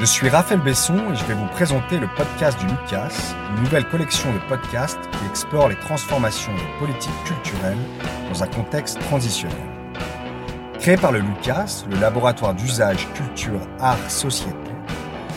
[0.00, 3.12] Je suis Raphaël Besson et je vais vous présenter le podcast du Lucas,
[3.50, 7.76] une nouvelle collection de podcasts qui explore les transformations des politiques culturelles
[8.32, 9.58] dans un contexte transitionnel.
[10.78, 14.56] Créé par le Lucas, le laboratoire d'usage culture, art, société,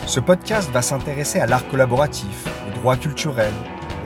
[0.06, 3.52] ce podcast va s'intéresser à l'art collaboratif, aux droits culturels,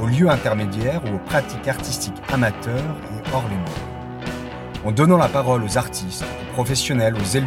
[0.03, 4.85] aux lieux intermédiaires ou aux pratiques artistiques amateurs et hors les murs.
[4.85, 7.47] En donnant la parole aux artistes, aux professionnels, aux élus,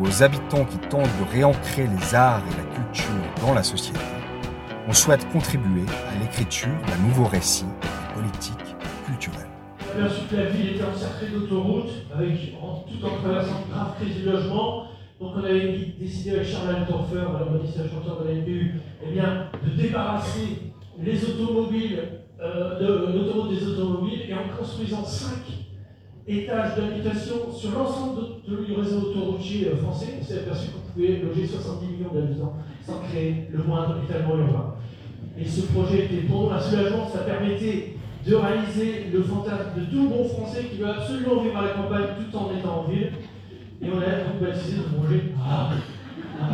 [0.00, 3.04] aux habitants qui tentent de réancrer les arts et la culture
[3.40, 4.00] dans la société,
[4.88, 8.76] on souhaite contribuer à l'écriture d'un nouveau récit des politiques
[9.06, 9.48] culturelles.
[9.80, 13.72] On a perçu que la ville était encerclée d'autoroutes, avec en, tout en traversant une
[13.72, 14.84] grave crise du logement.
[15.20, 19.46] Donc on avait décidé avec Charles Altorfer, l'urbaniste et chanteur de la NPU, eh bien,
[19.64, 22.02] de débarrasser les automobiles,
[22.40, 25.42] euh, de, l'autoroute des automobiles, et en construisant cinq
[26.28, 31.46] étages d'habitation sur l'ensemble du réseau autoroutier euh, français, on s'est aperçu qu'on pouvait loger
[31.46, 34.74] 70 millions d'habitants sans créer le moindre étalement urbain.
[35.38, 37.94] Et ce projet était pour nous un soulagement, ça permettait
[38.26, 42.06] de réaliser le fantasme de tout bon français qui veut absolument vivre à la campagne
[42.18, 43.12] tout en étant en ville.
[43.80, 45.22] Et on a donc baptisé notre projet.
[45.40, 45.70] Ah,
[46.40, 46.46] ah.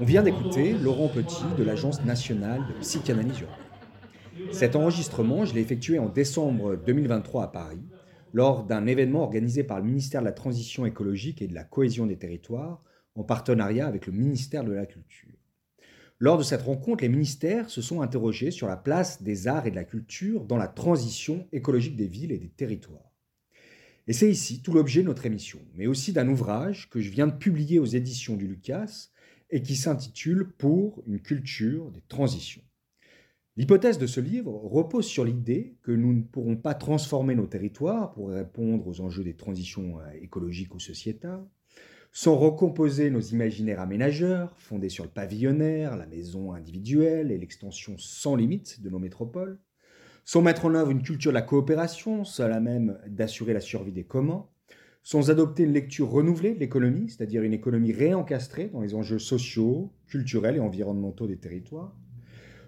[0.00, 3.44] On vient d'écouter Laurent Petit de l'Agence nationale de psychanalyse
[4.52, 7.82] Cet enregistrement, je l'ai effectué en décembre 2023 à Paris
[8.32, 12.06] lors d'un événement organisé par le ministère de la Transition écologique et de la cohésion
[12.06, 12.82] des territoires
[13.14, 15.36] en partenariat avec le ministère de la Culture.
[16.18, 19.70] Lors de cette rencontre, les ministères se sont interrogés sur la place des arts et
[19.70, 23.12] de la culture dans la transition écologique des villes et des territoires.
[24.06, 27.26] Et c'est ici tout l'objet de notre émission, mais aussi d'un ouvrage que je viens
[27.26, 29.08] de publier aux éditions du Lucas
[29.50, 32.62] et qui s'intitule Pour une culture des transitions.
[33.58, 38.12] L'hypothèse de ce livre repose sur l'idée que nous ne pourrons pas transformer nos territoires
[38.14, 41.44] pour répondre aux enjeux des transitions euh, écologiques ou sociétales,
[42.12, 48.36] sans recomposer nos imaginaires aménageurs, fondés sur le pavillonnaire, la maison individuelle et l'extension sans
[48.36, 49.58] limite de nos métropoles,
[50.24, 53.92] sans mettre en œuvre une culture de la coopération, seule à même d'assurer la survie
[53.92, 54.46] des communs,
[55.02, 59.92] sans adopter une lecture renouvelée de l'économie, c'est-à-dire une économie réencastrée dans les enjeux sociaux,
[60.06, 61.94] culturels et environnementaux des territoires,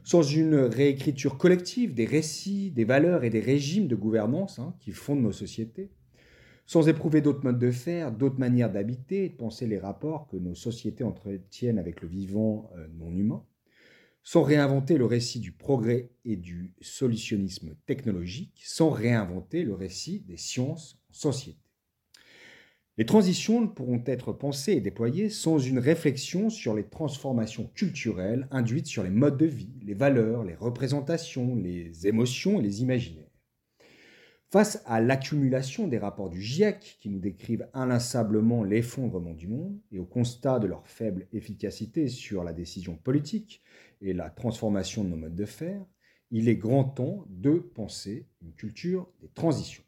[0.05, 4.93] sans une réécriture collective des récits, des valeurs et des régimes de gouvernance hein, qui
[4.93, 5.91] fondent nos sociétés,
[6.67, 10.55] sans éprouver d'autres modes de faire, d'autres manières d'habiter de penser les rapports que nos
[10.55, 13.43] sociétés entretiennent avec le vivant euh, non humain,
[14.23, 20.39] sans réinventer le récit du progrès et du solutionnisme technologique, sans réinventer le récit des
[20.39, 21.64] sciences en société.
[22.97, 28.47] Les transitions ne pourront être pensées et déployées sans une réflexion sur les transformations culturelles
[28.53, 33.25] induites sur les modes de vie, les valeurs, les représentations, les émotions et les imaginaires.
[34.53, 39.99] Face à l'accumulation des rapports du GIEC qui nous décrivent inlassablement l'effondrement du monde et
[39.99, 43.61] au constat de leur faible efficacité sur la décision politique
[44.01, 45.85] et la transformation de nos modes de faire,
[46.31, 49.83] il est grand temps de penser une culture des transitions.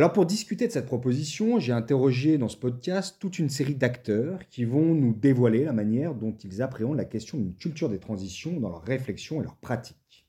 [0.00, 4.48] Alors pour discuter de cette proposition, j'ai interrogé dans ce podcast toute une série d'acteurs
[4.48, 8.58] qui vont nous dévoiler la manière dont ils appréhendent la question d'une culture des transitions
[8.58, 10.26] dans leur réflexion et leur pratique.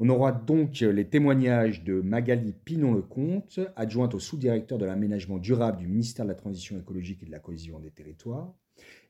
[0.00, 5.86] On aura donc les témoignages de Magali Pinon-Lecomte, adjointe au sous-directeur de l'aménagement durable du
[5.86, 8.56] ministère de la Transition écologique et de la cohésion des territoires,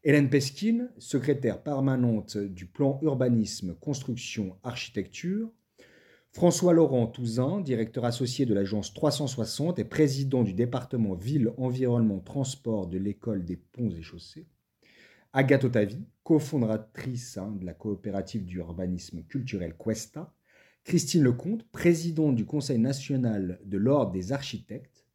[0.05, 5.49] Hélène Peskin, secrétaire permanente du plan urbanisme, construction, architecture,
[6.37, 12.89] François Laurent Touzin, directeur associé de l'agence 360 et président du département Ville, Environnement, Transport
[12.89, 14.47] de l'école des Ponts et Chaussées.
[15.33, 20.35] Agathe Otavi, cofondatrice hein, de la coopérative du urbanisme culturel Questa.
[20.85, 25.07] Christine Lecomte, présidente du Conseil national de l'Ordre des architectes.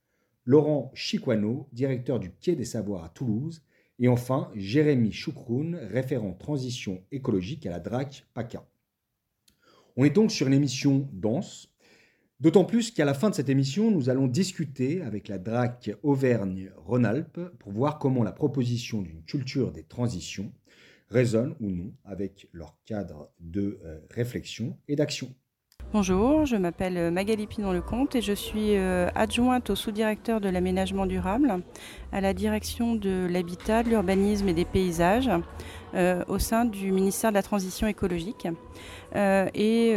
[0.46, 3.62] Laurent Chiquano, directeur du Quai des Savoirs à Toulouse.
[4.00, 8.66] Et enfin, Jérémy Choukroun, référent transition écologique à la DRAC PACA.
[10.02, 11.72] On est donc sur une émission dense,
[12.40, 17.40] d'autant plus qu'à la fin de cette émission, nous allons discuter avec la DRAC Auvergne-Rhône-Alpes
[17.60, 20.52] pour voir comment la proposition d'une culture des transitions
[21.08, 25.36] résonne ou non avec leur cadre de euh, réflexion et d'action.
[25.94, 31.62] Bonjour, je m'appelle Magali Pinon-Lecomte et je suis euh, adjointe au sous-directeur de l'aménagement durable
[32.12, 35.30] à la direction de l'habitat, de l'urbanisme et des paysages
[35.94, 38.48] euh, au sein du ministère de la Transition écologique.
[39.16, 39.94] Euh, et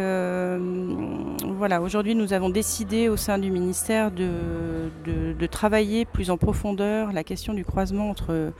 [1.56, 7.12] voilà, aujourd'hui nous avons décidé au sein du ministère de, de, travailler plus en profondeur
[7.12, 8.52] la question du croisement entre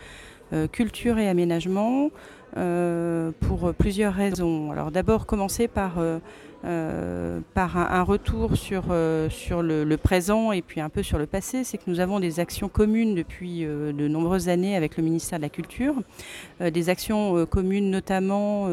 [0.71, 2.11] culture et aménagement
[3.41, 4.71] pour plusieurs raisons.
[4.71, 5.95] Alors d'abord commencer par
[6.65, 11.63] euh, par un, retour sur, euh, le, présent et puis un peu sur le passé,
[11.63, 15.39] c'est que nous avons des actions communes depuis euh, de nombreuses années avec le ministère
[15.39, 15.95] de la Culture,
[16.61, 18.69] des actions communes notamment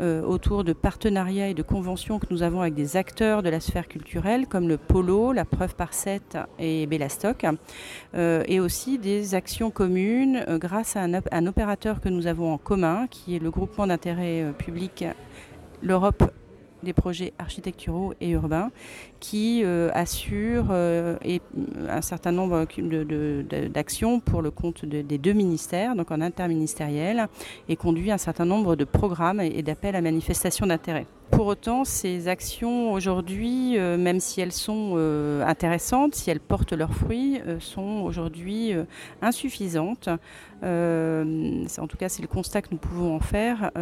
[0.00, 3.88] autour de partenariats et de conventions que nous avons avec des acteurs de la sphère
[3.88, 7.46] culturelle comme le Polo, la Preuve par 7 et Bellastock,
[8.14, 13.06] et aussi des actions communes grâce à un, un opérateur que nous avons en commun
[13.10, 15.04] qui est le groupement d'intérêt public
[15.82, 16.30] l'Europe
[16.82, 18.70] des projets architecturaux et urbains
[19.22, 21.16] qui euh, assurent euh,
[21.88, 22.66] un certain nombre
[23.68, 27.28] d'actions pour le compte des deux ministères, donc en interministériel,
[27.68, 31.06] et conduit un certain nombre de programmes et d'appels à manifestation d'intérêt.
[31.32, 36.74] Pour autant, ces actions aujourd'hui, euh, même si elles sont euh, intéressantes, si elles portent
[36.74, 38.74] leurs fruits, euh, sont aujourd'hui
[39.22, 40.08] insuffisantes.
[40.62, 43.72] en tout cas, c'est le constat que nous pouvons en faire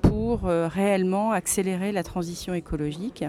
[0.00, 3.24] pour réellement accélérer la transition écologique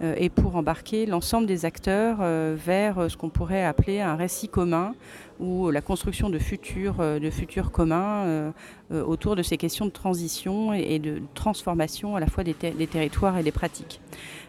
[0.00, 2.18] et pour embarquer l'ensemble des acteurs
[2.56, 4.94] vers ce qu'on pourrait appeler un récit commun
[5.42, 8.50] ou la construction de futurs, euh, de futurs communs euh,
[8.92, 13.36] euh, autour de ces questions de transition et, de transformation à la fois des, territoires
[13.38, 14.00] et des pratiques.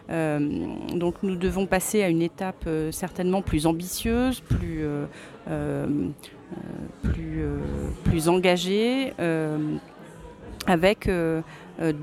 [0.08, 4.84] donc nous devons passer à une étape certainement plus ambitieuse, plus,
[7.02, 7.44] plus,
[8.04, 9.14] plus engagée,
[10.66, 11.08] avec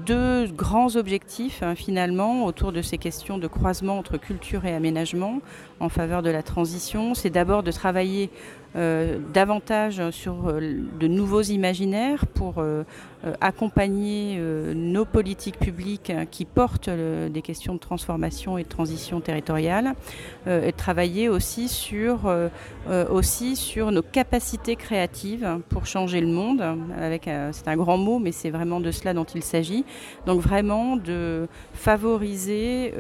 [0.05, 5.39] deux grands objectifs hein, finalement autour de ces questions de croisement entre culture et aménagement
[5.79, 7.13] en faveur de la transition.
[7.13, 8.29] C'est d'abord de travailler
[8.77, 10.61] euh, davantage sur euh,
[10.97, 12.83] de nouveaux imaginaires pour euh,
[13.39, 14.39] accompagner
[14.75, 19.93] nos politiques publiques qui portent des questions de transformation et de transition territoriale
[20.47, 22.33] et travailler aussi sur,
[23.11, 26.63] aussi sur nos capacités créatives pour changer le monde.
[27.51, 29.85] C'est un grand mot, mais c'est vraiment de cela dont il s'agit.
[30.25, 32.93] Donc vraiment de favoriser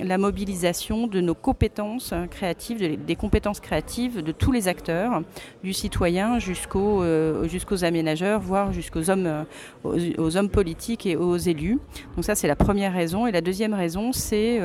[0.00, 5.22] la mobilisation de nos compétences créatives, des compétences créatives de tous les acteurs
[5.62, 9.44] du citoyen jusqu'aux euh, jusqu'aux aménageurs, voire jusqu'aux hommes,
[9.84, 11.78] euh, aux, hommes politiques et aux élus.
[12.16, 13.26] Donc ça, c'est la première raison.
[13.26, 14.60] Et la deuxième raison, c'est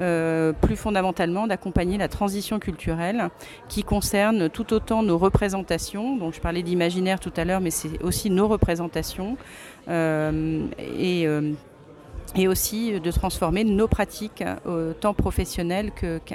[0.00, 3.30] euh, plus fondamentalement d'accompagner la transition culturelle
[3.68, 6.16] qui concerne tout autant nos représentations.
[6.16, 9.36] Donc je parlais d'imaginaire tout à l'heure, mais c'est aussi nos représentations.
[9.88, 11.26] et
[12.36, 15.90] et aussi de transformer nos pratiques euh, tant professionnelles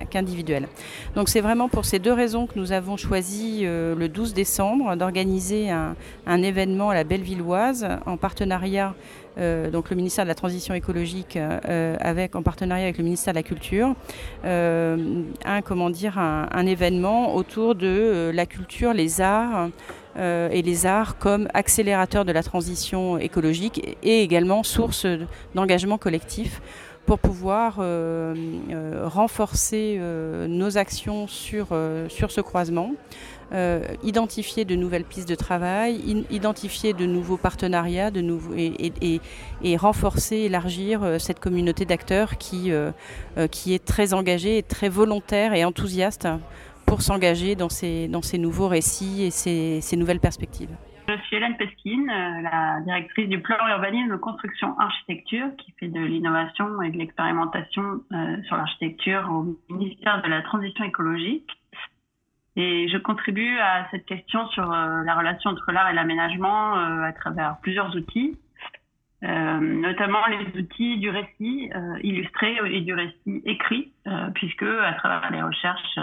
[0.10, 0.68] qu'individuelles.
[1.16, 4.96] Donc c'est vraiment pour ces deux raisons que nous avons choisi euh, le 12 décembre
[4.96, 5.96] d'organiser un,
[6.28, 8.94] événement à la Bellevilloise en partenariat
[9.40, 13.40] euh, donc le ministère de la Transition écologique avec en partenariat avec le ministère de
[13.40, 13.96] la Culture
[14.44, 19.70] un comment dire un événement autour de la culture, les arts
[20.18, 25.06] euh, et les arts comme accélérateur de la transition écologique et également source
[25.54, 26.62] d'engagement collectif
[27.06, 28.36] pour pouvoir euh,
[28.70, 30.00] euh, renforcer
[30.50, 31.68] nos actions sur,
[32.10, 32.92] sur ce croisement,
[34.04, 38.22] identifier de nouvelles pistes de travail, identifier de nouveaux partenariats de
[38.58, 39.22] et, et,
[39.64, 42.72] et, renforcer, élargir cette communauté d'acteurs qui,
[43.52, 46.28] qui est très engagée, très volontaire et enthousiaste
[46.88, 48.08] pour s'engager dans ces,
[48.40, 50.76] nouveaux récits et ces, ces nouvelles perspectives.
[51.08, 56.02] Je suis Hélène Pesquine, euh, la directrice du plan urbanisme construction architecture qui fait de
[56.02, 61.50] l'innovation et de l'expérimentation euh, sur l'architecture au ministère de la transition écologique.
[62.58, 67.14] Et je contribue à cette question sur euh, la relation entre l'art et l'aménagement à
[67.14, 68.38] travers plusieurs outils,
[69.22, 71.70] notamment les outils du récit
[72.04, 73.94] illustré et du récit écrit,
[74.36, 76.00] puisque à travers les recherches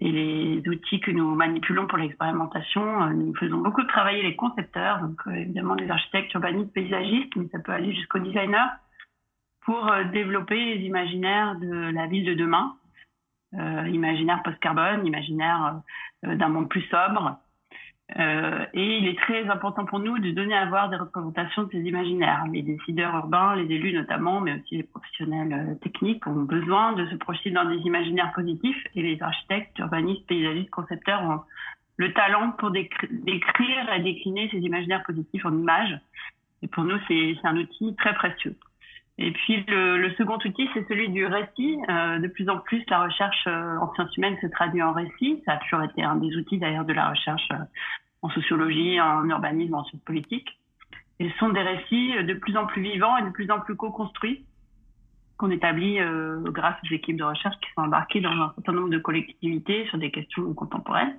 [0.00, 5.00] et les outils que nous manipulons pour l'expérimentation, euh, nous faisons beaucoup travailler les concepteurs,
[5.00, 8.72] donc euh, évidemment des architectes, urbanistes, paysagistes, mais ça peut aller jusqu'aux designers,
[9.62, 12.76] pour euh, développer les imaginaires de la ville de demain,
[13.86, 15.80] imaginaire post-carbone, imaginaire
[16.24, 17.38] d'un monde plus sobre,
[18.18, 21.70] euh, et il est très important pour nous de donner à voir des représentations de
[21.72, 22.44] ces imaginaires.
[22.52, 27.06] Les décideurs urbains, les élus notamment, mais aussi les professionnels euh, techniques ont besoin de
[27.06, 31.40] se projeter dans des imaginaires positifs et les architectes, urbanistes, paysagistes, concepteurs ont
[31.96, 35.98] le talent pour décrire et décliner ces imaginaires positifs en images.
[36.62, 38.56] Et pour nous, c'est un outil très précieux.
[39.18, 41.78] Et puis le, second outil, c'est celui du récit.
[41.88, 45.40] Euh, de plus en plus, la recherche euh, en sciences humaines se traduit en récit.
[45.46, 47.64] Ça a toujours été un des outils d'ailleurs de la recherche euh,
[48.22, 50.58] en sociologie, en urbanisme, en sciences politiques.
[51.20, 53.76] Et ce sont des récits de plus en plus vivants et de plus en plus
[53.76, 54.44] co-construits
[55.36, 55.98] qu'on établit
[56.46, 59.98] grâce aux équipes de recherche qui sont embarquées dans un certain nombre de collectivités sur
[59.98, 61.16] des questions contemporaines.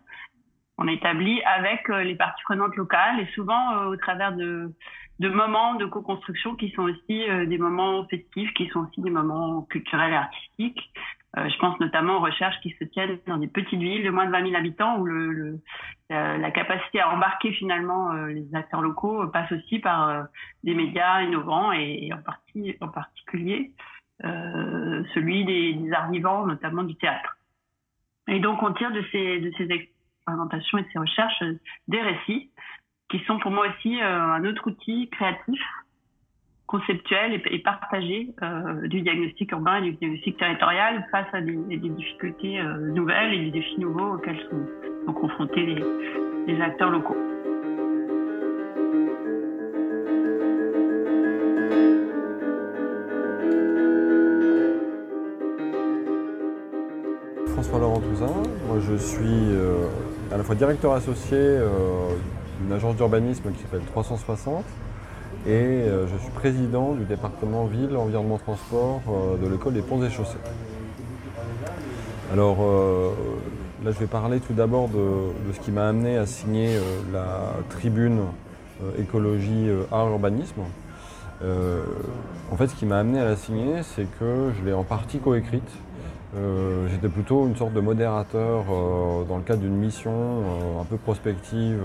[0.78, 4.74] on établit avec les parties prenantes locales et souvent au travers de,
[5.20, 9.62] de moments de co-construction qui sont aussi des moments festifs, qui sont aussi des moments
[9.64, 10.92] culturels et artistiques.
[11.38, 14.26] Euh, je pense notamment aux recherches qui se tiennent dans des petites villes de moins
[14.26, 15.60] de 20 000 habitants où le,
[16.10, 20.24] la capacité à embarquer finalement euh, les acteurs locaux passe aussi par euh,
[20.64, 23.72] des médias innovants et, en, partie, en particulier
[24.22, 27.38] celui des, des, arts vivants, notamment du théâtre.
[28.30, 31.44] Et donc on tire de ces, de ces expérimentations et de ces recherches
[31.90, 32.50] des récits
[33.18, 35.62] qui sont pour moi aussi un autre outil créatif
[36.68, 42.60] conceptuel et, partagé euh, du diagnostic urbain et du diagnostic territorial face à des, difficultés
[42.60, 45.66] euh, nouvelles et des défis nouveaux auxquels sont, confrontés
[46.48, 47.16] les, acteurs locaux.
[57.48, 59.88] François Laurent Touzin, moi je suis euh,
[60.32, 61.38] à la fois directeur associé
[62.60, 64.64] d'une agence d'urbanisme qui s'appelle 360
[65.48, 70.02] et euh, je suis président du département ville, environnement, transport euh, de l'école des ponts
[70.04, 70.40] et chaussées.
[72.34, 73.12] Alors euh,
[73.84, 76.70] là je vais parler tout d'abord de, ce qui m'a amené à signer
[77.14, 78.22] la tribune
[78.98, 80.62] écologie art urbanisme.
[81.44, 85.20] en fait ce qui m'a amené à la signer c'est que je l'ai en partie
[85.20, 85.70] coécrite.
[86.90, 88.66] J'étais plutôt une sorte de modérateur
[89.28, 90.44] dans le cadre d'une mission
[90.82, 91.80] un peu prospective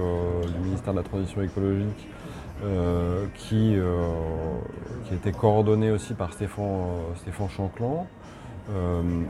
[0.46, 2.08] du ministère de la Transition écologique
[2.62, 3.96] euh, qui, euh,
[5.06, 8.06] qui était coordonné aussi par Stéphane, euh, Stéphane Chanclan.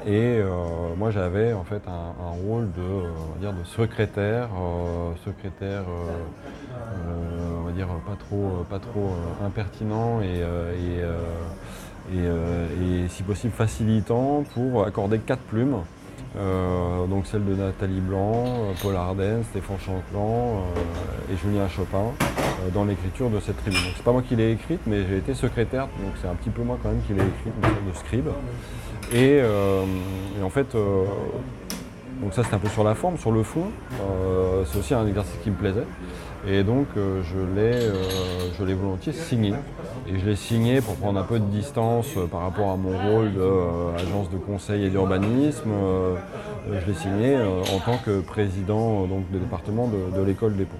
[0.05, 0.41] et
[0.99, 4.49] moi j'avais en fait un, rôle de, dire de secrétaire,
[5.25, 5.85] secrétaire
[7.59, 10.43] on va dire pas trop, pas trop impertinent et,
[13.09, 15.77] si possible facilitant pour accorder quatre plumes
[16.37, 22.13] euh, donc celle de Nathalie Blanc, euh, Paul Arden, Stéphane Chanclan euh, et Julien Chopin
[22.73, 23.83] dans l'écriture de cette tribune.
[23.83, 26.51] Donc c'est pas moi qui l'ai écrite, mais j'ai été secrétaire, donc c'est un petit
[26.51, 28.29] peu moi quand même qui l'ai écrite, une sorte de scribe.
[29.13, 29.41] Et,
[30.43, 30.77] en fait,
[32.21, 33.71] donc ça c'est un peu sur la forme, sur le fond,
[34.67, 35.87] c'est aussi un exercice qui me plaisait.
[36.49, 37.93] Et donc euh, euh,
[38.59, 39.53] je l'ai volontiers signé.
[40.09, 42.97] Et je l'ai signé pour prendre un peu de distance euh, par rapport à mon
[42.99, 45.71] rôle d'agence de conseil et d'urbanisme.
[46.73, 50.77] je l'ai signé en tant que président donc, du département de, l'école des ponts.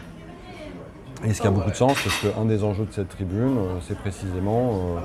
[1.27, 3.99] Et ce qui a beaucoup de sens, parce qu'un des enjeux de cette tribune, c'est
[3.99, 4.97] précisément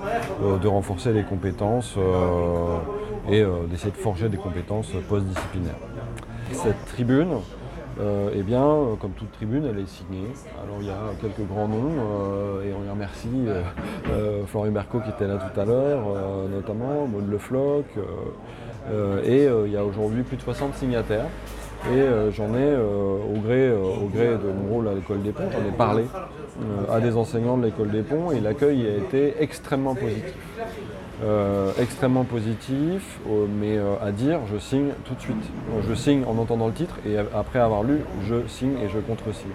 [0.42, 1.98] de renforcer les compétences
[3.30, 5.76] et d'essayer de forger des compétences postdisciplinaires.
[6.54, 7.40] Cette tribune,
[8.00, 10.28] euh, eh bien, euh, comme toute tribune, elle est signée.
[10.62, 13.30] Alors il y a quelques grands noms euh, et on y remercie
[14.48, 16.04] Florian Berco qui était là tout à l'heure,
[16.52, 17.86] notamment Maud Le Floch.
[19.26, 21.28] et il y a aujourd'hui plus de 60 signataires.
[21.94, 25.68] Et j'en ai, au, gré, au gré de mon rôle à l'école des ponts, j'en
[25.68, 26.06] ai parlé
[26.92, 30.34] à des enseignants de l'école des ponts et l'accueil a été extrêmement positif.
[31.24, 35.50] Euh, extrêmement positif, euh, mais euh, à dire, je signe tout de suite.
[35.88, 39.48] Je signe en entendant le titre et après avoir lu, je signe et je contre-signe.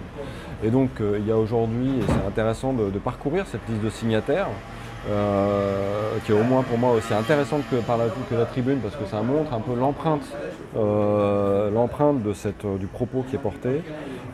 [0.63, 4.47] Et donc il y a aujourd'hui, et c'est intéressant de, parcourir cette liste de signataires,
[6.25, 8.95] qui est au moins pour moi aussi intéressante que, par la, que la tribune, parce
[8.95, 10.23] que ça montre un peu l'empreinte
[10.75, 13.81] l'empreinte de cette, du propos qui est porté.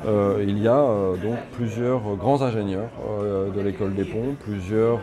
[0.06, 0.86] il y a
[1.22, 2.90] donc plusieurs grands ingénieurs
[3.56, 5.00] de l'école des ponts, plusieurs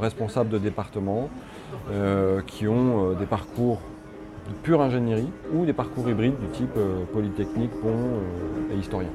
[0.00, 1.57] responsables de département, euh,
[2.46, 3.80] qui ont euh, des parcours
[4.48, 8.20] de pure ingénierie ou des parcours hybrides du type euh, polytechnique, pont
[8.72, 9.10] et historien.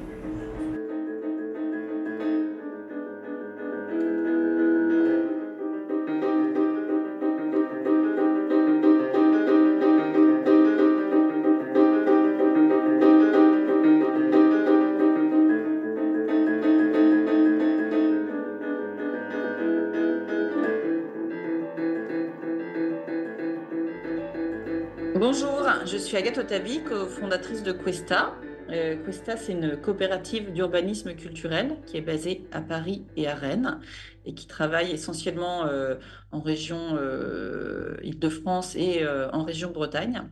[26.04, 28.34] Suis Agathe Otavi, fondatrice de Questa.
[28.68, 33.80] Euh, Questa, c'est une coopérative d'urbanisme culturel qui est basée à Paris et à Rennes
[34.26, 35.94] et qui travaille essentiellement euh,
[36.30, 40.22] en région euh, Île-de-France et en région Bretagne.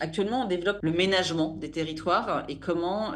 [0.00, 3.12] actuellement, on développe le ménagement des territoires et comment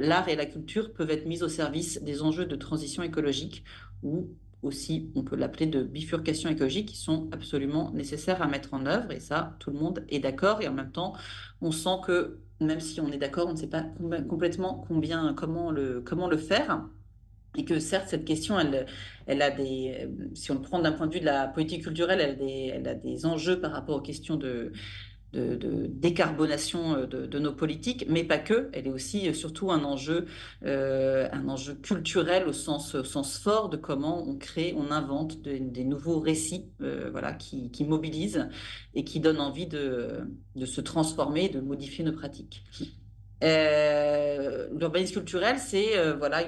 [0.00, 3.64] l'art et la culture peuvent être mis au service des enjeux de transition écologique
[4.02, 4.30] ou
[4.62, 9.10] aussi, on peut l'appeler de bifurcation écologique, qui sont absolument nécessaires à mettre en œuvre.
[9.12, 10.62] Et ça, tout le monde est d'accord.
[10.62, 11.14] Et en même temps,
[11.60, 13.84] on sent que même si on est d'accord, on ne sait pas
[14.28, 16.88] complètement combien, comment le, comment le faire.
[17.56, 18.86] Et que certes, cette question, elle,
[19.26, 22.20] elle a des, si on le prend d'un point de vue de la politique culturelle,
[22.20, 24.72] elle, elle a des enjeux par rapport aux questions de,
[25.32, 28.68] de, décarbonation euh, de, nos politiques, mais pas que.
[28.72, 30.26] Elle est aussi euh, surtout un enjeu,
[30.64, 32.96] euh, un enjeu culturel au sens,
[33.42, 38.48] fort de comment on crée, on invente des nouveaux récits, voilà, qui, mobilisent
[38.94, 40.20] et qui donnent envie de,
[40.56, 42.64] de se transformer, de modifier nos pratiques.
[43.40, 46.44] L'urbanisme culturel, c'est voilà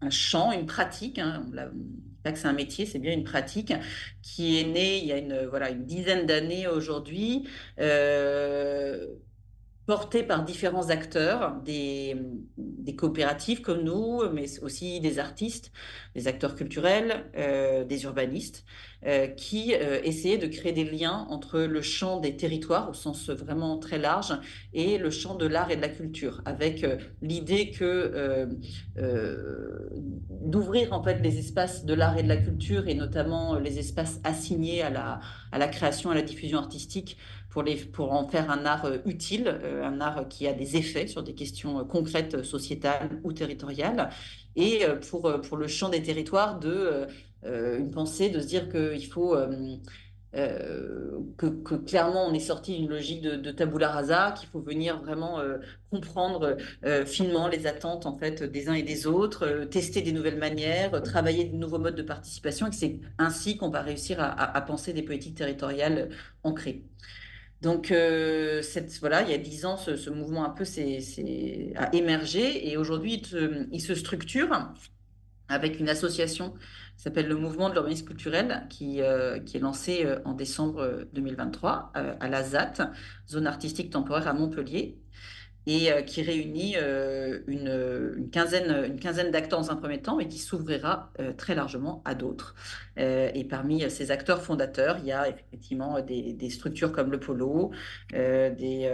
[0.00, 1.18] un champ, une pratique.
[1.18, 1.46] Hein,
[2.22, 3.72] pas que c'est un métier, c'est bien une pratique
[4.22, 7.48] qui est née il y a une, dizaine d'années aujourd'hui,
[7.78, 9.06] euh,
[9.90, 12.16] portée par différents acteurs, des,
[12.96, 15.72] coopératives comme nous, mais aussi des artistes,
[16.14, 18.64] des acteurs culturels, euh, des urbanistes,
[19.06, 23.30] euh, qui euh, essayaient de créer des liens entre le champ des territoires, au sens
[23.30, 24.32] vraiment très large,
[24.74, 26.86] et le champ de l'art et de la culture, avec
[27.20, 28.46] l'idée que
[30.28, 34.20] d'ouvrir en fait les espaces de l'art et de la culture, et notamment les espaces
[34.22, 35.20] assignés à la,
[35.50, 37.16] à la création, à la diffusion artistique,
[37.50, 41.84] pour, en faire un art utile, un art qui a des effets sur des questions
[41.84, 44.10] concrètes, sociétales ou territoriales,
[44.56, 47.06] et euh, pour, euh, pour le champ des territoires, de
[47.44, 49.36] euh, une pensée de se dire qu'il faut
[51.36, 55.40] que, clairement on est sorti d'une logique de, de, tabula rasa, qu'il faut venir vraiment
[55.90, 56.56] comprendre
[57.06, 61.44] finement les attentes en fait des uns et des autres, tester des nouvelles manières, travailler
[61.44, 65.02] de nouveaux modes de participation, et que c'est ainsi qu'on va réussir à, penser des
[65.02, 66.10] politiques territoriales
[66.44, 66.84] ancrées.
[67.62, 70.64] Donc, euh, cette, voilà, il y a dix ans, ce, mouvement un peu
[71.76, 73.22] a émergé et aujourd'hui,
[73.70, 74.72] il, se structure
[75.48, 76.54] avec une association
[76.96, 81.06] qui s'appelle le Mouvement de l'urbanisme culturel, qui, euh, qui est lancé euh, en décembre
[81.12, 82.92] 2023 à la ZAT,
[83.28, 84.98] zone artistique temporaire à Montpellier
[85.66, 90.28] et euh, qui réunit euh, une, quinzaine, une quinzaine d'acteurs dans un premier temps, mais
[90.28, 92.54] qui s'ouvrira euh, très largement à d'autres.
[92.96, 97.70] et parmi ces acteurs fondateurs, il y a effectivement des, structures comme le Polo,
[98.12, 98.90] des,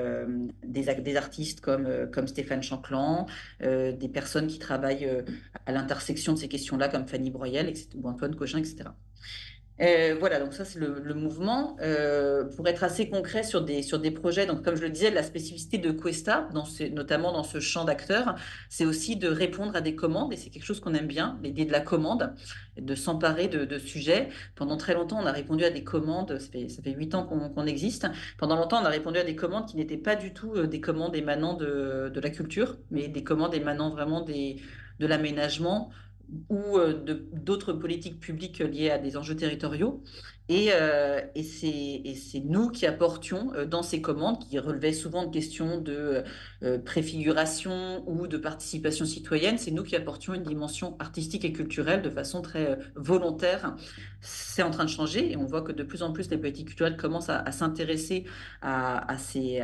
[0.62, 3.26] des, artistes comme, comme Stéphane Chanclan,
[3.60, 5.10] des personnes qui travaillent
[5.66, 8.90] à l'intersection de ces questions-là, comme Fanny Broyel ou Antoine Cochin, etc.
[9.80, 11.76] Euh, voilà, donc ça c'est le, mouvement.
[11.80, 15.10] Euh, pour être assez concret sur des, sur des projets, donc comme je le disais,
[15.10, 18.36] la spécificité de Questa, dans notamment dans ce champ d'acteurs,
[18.70, 21.66] c'est aussi de répondre à des commandes, et c'est quelque chose qu'on aime bien, l'idée
[21.66, 22.32] de la commande,
[22.78, 24.28] de s'emparer de, sujets.
[24.54, 26.48] Pendant très longtemps, on a répondu à des commandes, ça
[26.82, 28.06] fait huit ans qu'on existe,
[28.38, 30.80] pendant longtemps, on a répondu à des commandes qui n'étaient pas du tout euh, des
[30.80, 34.56] commandes émanant de, de la culture, mais des commandes émanant vraiment des,
[35.00, 35.90] de l'aménagement,
[36.48, 36.92] ou euh,
[37.32, 40.02] d'autres politiques publiques liées à des enjeux territoriaux.
[40.48, 45.80] Et, euh, c'est nous qui apportions euh, dans ces commandes, qui relevaient souvent de questions
[45.80, 46.24] de
[46.84, 52.10] préfiguration ou de participation citoyenne, c'est nous qui apportions une dimension artistique et culturelle de
[52.10, 53.76] façon très volontaire.
[54.20, 56.68] C'est en train de changer et on voit que de plus en plus les politiques
[56.68, 58.24] culturelles commencent à, s'intéresser
[58.62, 59.60] à, ces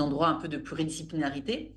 [0.00, 1.74] endroits un peu de pluridisciplinarité.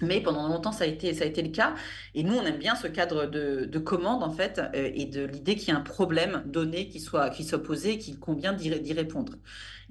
[0.00, 1.74] Mais pendant longtemps, ça a été, ça a été le cas.
[2.14, 5.24] Et nous, on aime bien ce cadre de, de commande, en fait, euh, et de
[5.24, 8.52] l'idée qu'il y a un problème donné qui soit, qui soit posé et qu'il convient
[8.52, 9.34] d'y répondre.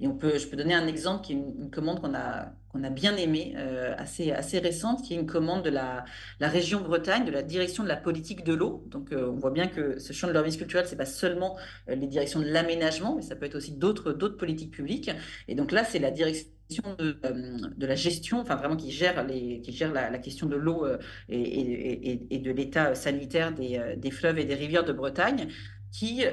[0.00, 2.82] Et on peut, je peux donner un exemple qui est une, commande qu'on a, qu'on
[2.82, 6.04] a bien aimée, euh, assez, assez récente, qui est une commande de la,
[6.40, 8.84] région Bretagne, de la direction de la politique de l'eau.
[8.88, 12.08] Donc, euh, on voit bien que ce champ de l'urbanisme culturel, c'est pas seulement les
[12.08, 15.10] directions de l'aménagement, mais ça peut être aussi d'autres, d'autres politiques publiques.
[15.48, 19.24] Et donc là, c'est la direction de, euh, de, la gestion, enfin vraiment qui gère,
[19.26, 20.98] les, qui gère la, question de l'eau euh,
[21.28, 25.48] et, de l'état sanitaire des, euh, des, fleuves et des rivières de Bretagne,
[25.92, 26.24] qui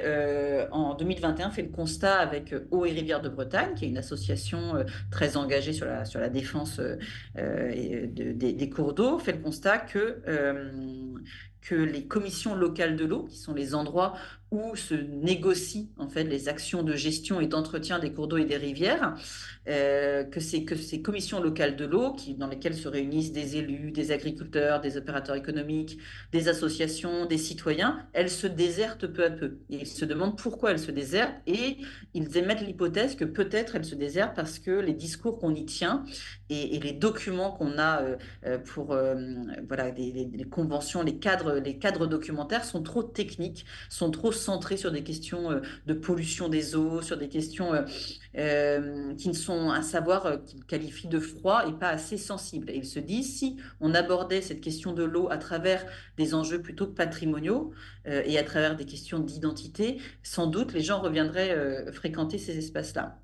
[0.72, 4.84] en 2021 fait le constat avec Eau et Rivières de Bretagne, qui est une association
[5.12, 6.80] très engagée sur la, sur la défense
[7.36, 10.20] des, des, cours d'eau, fait le constat que
[11.62, 14.14] que les commissions locales de l'eau, qui sont les endroits
[14.52, 18.44] où se négocient en fait les actions de gestion et d'entretien des cours d'eau et
[18.44, 19.16] des rivières,
[19.66, 23.56] euh, que, c'est, que ces commissions locales de l'eau, qui, dans lesquelles se réunissent des
[23.56, 25.98] élus, des agriculteurs, des opérateurs économiques,
[26.32, 29.56] des associations, des citoyens, elles se désertent peu à peu.
[29.70, 31.78] Et ils se demandent pourquoi elles se désertent et
[32.12, 36.04] ils émettent l'hypothèse que peut-être elles se désertent parce que les discours qu'on y tient
[36.50, 38.94] et, les documents qu'on a euh, euh, pour
[39.68, 44.76] voilà, les, les, conventions, les cadres, les cadres documentaires sont trop techniques, sont trop centrés
[44.76, 47.82] sur des questions euh, de pollution des eaux, sur des questions euh,
[48.38, 52.70] euh, qui ne sont à savoir qu'ils qualifient de froid et pas assez sensibles.
[52.70, 55.84] Et ils se disent, si on abordait cette question de l'eau à travers
[56.16, 57.72] des enjeux plutôt patrimoniaux
[58.06, 63.21] et à travers des questions d'identité, sans doute les gens reviendraient fréquenter ces espaces-là.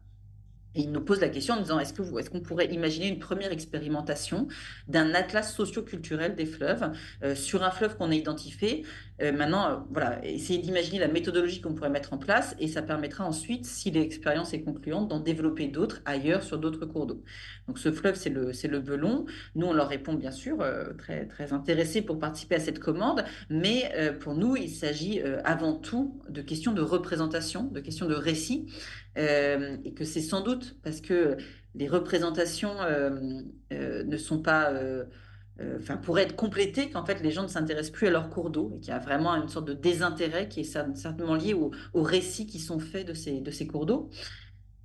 [0.74, 4.48] Et il nous pose la question en disant est-ce qu'on pourrait imaginer une première expérimentation
[4.86, 8.84] d'un atlas socio-culturel des fleuves euh, sur un fleuve qu'on a identifié
[9.22, 12.82] euh, Maintenant, euh, voilà, essayer d'imaginer la méthodologie qu'on pourrait mettre en place et ça
[12.82, 17.22] permettra ensuite, si l'expérience est concluante, d'en développer d'autres ailleurs sur d'autres cours d'eau.
[17.66, 19.26] Donc ce fleuve, c'est le, le Belon.
[19.54, 20.58] Nous, on leur répond bien sûr,
[20.98, 26.20] très, très intéressés pour participer à cette commande, mais pour nous, il s'agit avant tout
[26.28, 28.66] de questions de représentation, de questions de récit.
[29.18, 31.36] Euh, et que c'est sans doute parce que
[31.74, 33.40] les représentations euh,
[33.72, 34.72] euh, ne sont pas,
[35.76, 38.72] enfin, pourraient être complétées qu'en fait les gens ne s'intéressent plus à leur cours d'eau
[38.76, 42.46] et qu'il y a vraiment une sorte de désintérêt qui est certainement lié aux, récits
[42.46, 44.10] qui sont faits de ces cours d'eau.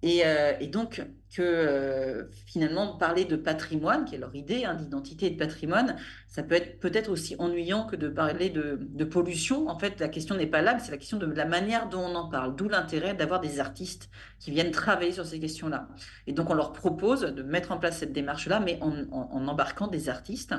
[0.03, 1.01] Euh, et, donc
[1.33, 5.95] que euh, finalement parler de patrimoine, qui est leur idée hein, d'identité et de patrimoine,
[6.27, 9.67] ça peut être peut-être aussi ennuyant que de parler de, pollution.
[9.69, 12.01] En fait, la question n'est pas là, mais c'est la question de la manière dont
[12.01, 12.55] on en parle.
[12.55, 15.87] D'où l'intérêt d'avoir des artistes qui viennent travailler sur ces questions-là.
[16.27, 20.09] Et donc on leur propose de mettre en place cette démarche-là, mais en embarquant des
[20.09, 20.53] artistes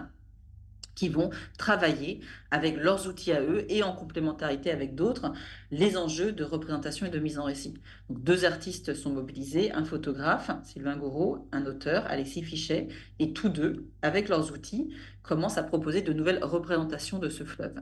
[0.95, 5.33] qui vont travailler avec leurs outils à eux et en complémentarité avec d'autres
[5.71, 7.75] les enjeux de représentation et de mise en récit.
[8.09, 13.49] Donc, deux artistes sont mobilisés, un photographe, Sylvain Gouraud, un auteur, Alexis Fichet, et tous
[13.49, 17.75] deux, avec leurs outils, commencent à proposer de nouvelles représentations de ce fleuve.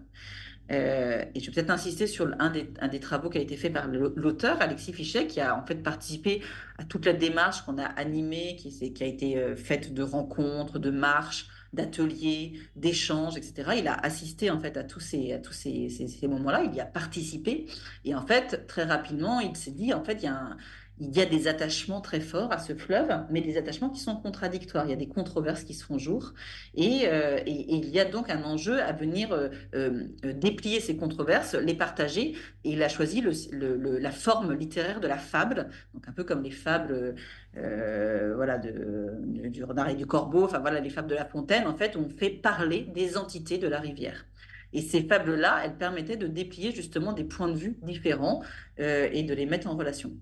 [0.70, 3.88] Euh, et je vais peut-être insister sur un des, travaux qui a été fait par
[3.88, 6.40] l'auteur, Alexis Fichet, qui a en fait participé
[6.78, 10.78] à toute la démarche qu'on a animée, qui, qui a été euh, faite de rencontres,
[10.78, 13.72] de marches, d'ateliers, d'échanges, etc.
[13.78, 16.84] Il a assisté en fait à tous ces, tous ces, ces, moments-là, il y a
[16.84, 17.66] participé.
[18.04, 20.56] Et en fait, très rapidement, il s'est dit, en fait, il y a un,
[21.02, 24.14] il y a des attachements très forts à ce fleuve, mais des attachements qui sont
[24.14, 24.86] contradictoires.
[24.86, 26.32] Il y a des controverses qui se font jour.
[26.76, 31.54] Et, euh, il y a donc un enjeu à venir euh, euh, déplier ces controverses,
[31.54, 32.36] les partager.
[32.62, 36.52] Et il a choisi la forme littéraire de la fable, donc un peu comme les
[36.52, 37.16] fables
[37.54, 41.66] voilà, du renard et du corbeau, enfin voilà, les fables de La Fontaine.
[41.66, 44.24] En fait, on fait parler des entités de la rivière.
[44.72, 48.42] Et ces fables-là, elles permettaient de déplier justement des points de vue différents
[48.78, 50.12] et de les mettre en relation.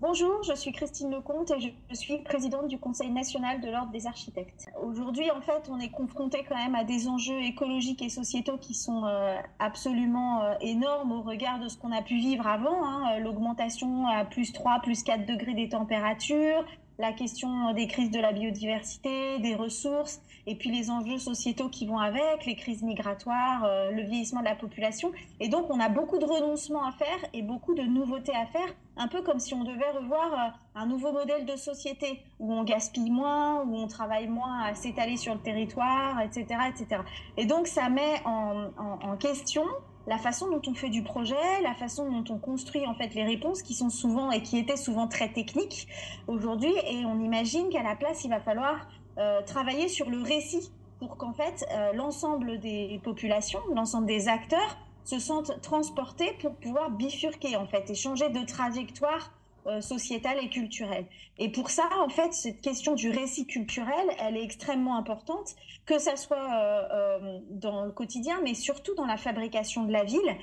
[0.00, 4.06] Bonjour, je suis Christine Lecomte et je suis présidente du Conseil national de l'Ordre des
[4.06, 4.68] architectes.
[4.80, 8.74] Aujourd'hui, en fait, on est confronté quand même à des enjeux écologiques et sociétaux qui
[8.74, 12.86] sont euh, absolument euh, énormes au regard de ce qu'on a pu vivre avant.
[12.86, 13.18] Hein.
[13.18, 16.64] L'augmentation à plus 3, plus 4 degrés des températures,
[16.98, 21.86] la question des crises de la biodiversité, des ressources, et puis les enjeux sociétaux qui
[21.86, 25.12] vont avec, les crises migratoires, euh, le vieillissement de la population.
[25.38, 28.74] Et donc, on a beaucoup de renoncements à faire et beaucoup de nouveautés à faire,
[28.96, 32.64] un peu comme si on devait revoir euh, un nouveau modèle de société où on
[32.64, 37.02] gaspille moins, où on travaille moins à s'étaler sur le territoire, etc., etc.
[37.36, 39.64] Et donc, ça met en, en question
[40.08, 43.24] la façon dont on fait du projet, la façon dont on construit en fait les
[43.24, 45.86] réponses qui sont souvent et qui étaient souvent très techniques
[46.26, 46.72] aujourd'hui.
[46.90, 51.18] Et on imagine qu'à la place il va falloir euh, travailler sur le récit pour
[51.18, 57.56] qu'en fait euh, l'ensemble des populations, l'ensemble des acteurs se sentent transportés pour pouvoir bifurquer
[57.56, 59.30] en fait et changer de trajectoire
[59.66, 61.04] euh, sociétale et culturelle.
[61.36, 65.98] Et pour ça, en fait, cette question du récit culturel, elle est extrêmement importante, que
[65.98, 70.36] ça soit euh, euh, dans le quotidien, mais surtout dans la fabrication de la ville,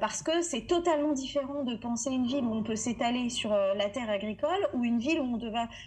[0.00, 3.90] parce que c'est totalement différent de penser une ville où on peut s'étaler sur la
[3.90, 5.38] terre agricole ou une ville où on,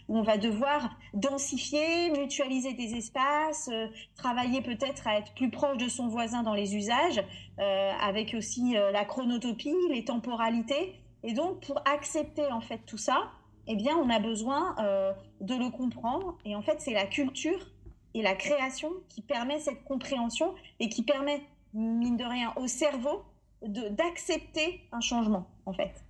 [0.08, 3.72] où on va devoir densifier, mutualiser des espaces,
[4.16, 7.24] travailler peut-être à être plus proche de son voisin dans les usages,
[7.58, 11.02] avec aussi la chronotopie, les temporalités.
[11.28, 13.30] Et donc, pour accepter en fait tout ça,
[13.68, 15.12] eh bien, on a besoin euh,
[15.42, 16.38] de le comprendre.
[16.46, 17.60] Et en fait, c'est la culture
[18.14, 21.42] et la création qui permet cette compréhension et qui permet,
[21.74, 23.24] mine de rien, au cerveau
[23.62, 26.02] d'accepter un changement, en fait.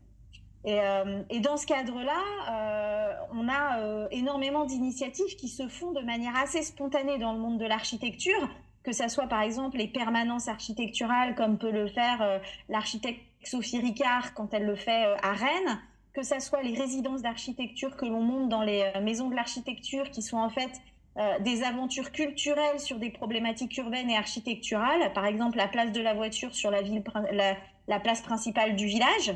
[0.66, 6.36] Et, euh, dans ce cadre-là, euh, on a énormément d'initiatives qui se font de manière
[6.36, 8.48] assez spontanée dans le monde de l'architecture,
[8.84, 14.34] que ça soit par exemple les permanences architecturales, comme peut le faire l'architecte Sophie Ricard
[14.34, 15.80] quand elle le fait euh, à Rennes,
[16.14, 20.10] que ça soit les résidences d'architecture que l'on monte dans les euh, maisons de l'architecture,
[20.12, 20.72] qui sont en fait
[21.18, 25.14] euh, des aventures culturelles sur des problématiques urbaines et architecturales.
[25.14, 29.34] Par exemple, la place de la voiture sur la, place principale du village.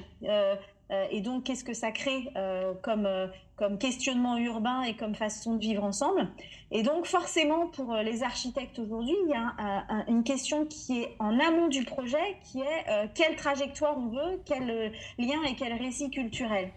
[1.10, 5.56] Et donc, qu'est-ce que ça crée euh, comme, euh, comme questionnement urbain et comme façon
[5.56, 6.28] de vivre ensemble?
[6.72, 11.40] Et donc, forcément, pour les architectes aujourd'hui, il y a une question qui est en
[11.40, 16.72] amont du projet, qui est quelle trajectoire on veut, quel lien et quel récit culturel?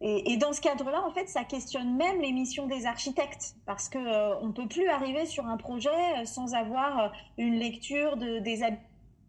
[0.00, 3.90] Et, et, dans ce cadre-là, en fait, ça questionne même les missions des architectes, parce
[3.90, 8.82] que ne peut plus arriver sur un projet sans avoir une lecture de, des habitants,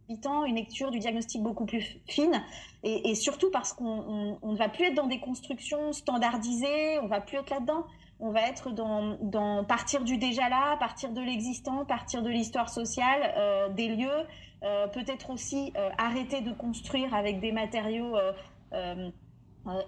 [0.09, 2.43] une lecture du diagnostic beaucoup plus fine,
[2.83, 7.37] et, surtout parce qu'on ne va plus être dans des constructions standardisées, on va plus
[7.37, 7.85] être là-dedans.
[8.19, 13.33] On va être dans, partir du déjà là, partir de l'existant, partir de l'histoire sociale,
[13.37, 14.25] euh, des lieux,
[14.63, 18.15] euh, peut-être aussi euh, arrêter de construire avec des matériaux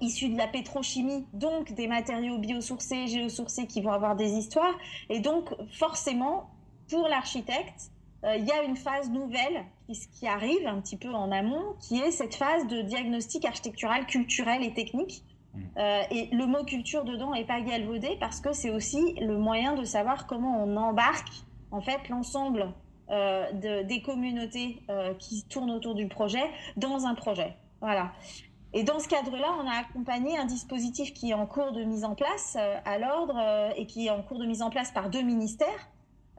[0.01, 4.77] issus de la pétrochimie, donc des matériaux biosourcés, géosourcés qui vont avoir des histoires.
[5.09, 6.49] Et donc forcément,
[6.89, 7.91] pour l'architecte,
[8.23, 12.11] il y a une phase nouvelle qui, arrive un petit peu en amont, qui est
[12.11, 15.23] cette phase de diagnostic architectural, culturel et technique.
[15.53, 15.59] Mmh.
[15.77, 19.73] Euh, et le mot culture dedans n'est pas galvaudé parce que c'est aussi le moyen
[19.73, 21.31] de savoir comment on embarque
[21.71, 22.71] en fait l'ensemble
[23.09, 24.83] euh, des communautés
[25.17, 26.43] qui tournent autour du projet
[26.77, 27.55] dans un projet.
[27.81, 28.11] Voilà.
[28.73, 32.03] Et dans ce cadre-là, on a accompagné un dispositif qui est en cours de mise
[32.03, 32.55] en place
[32.85, 33.35] à l'ordre
[33.75, 35.89] et qui est en cours de mise en place par deux ministères.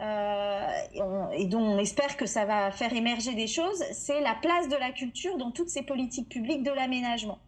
[0.01, 4.69] Euh, et, dont on espère que ça va faire émerger des choses, c'est la place
[4.69, 7.39] de la culture dans toutes ces politiques publiques de l'aménagement.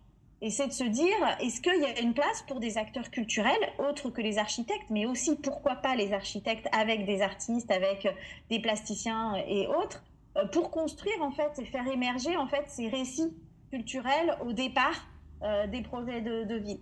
[0.42, 3.72] Et c'est de se dire, est-ce qu'il y a une place pour des acteurs culturels,
[3.78, 8.08] autres que les architectes, mais aussi pourquoi pas les architectes avec des artistes, avec
[8.50, 10.02] des plasticiens et autres,
[10.36, 13.32] euh, pour construire en fait et faire émerger en fait ces récits
[13.70, 15.06] culturels au départ
[15.42, 16.80] euh, des projets de, de ville.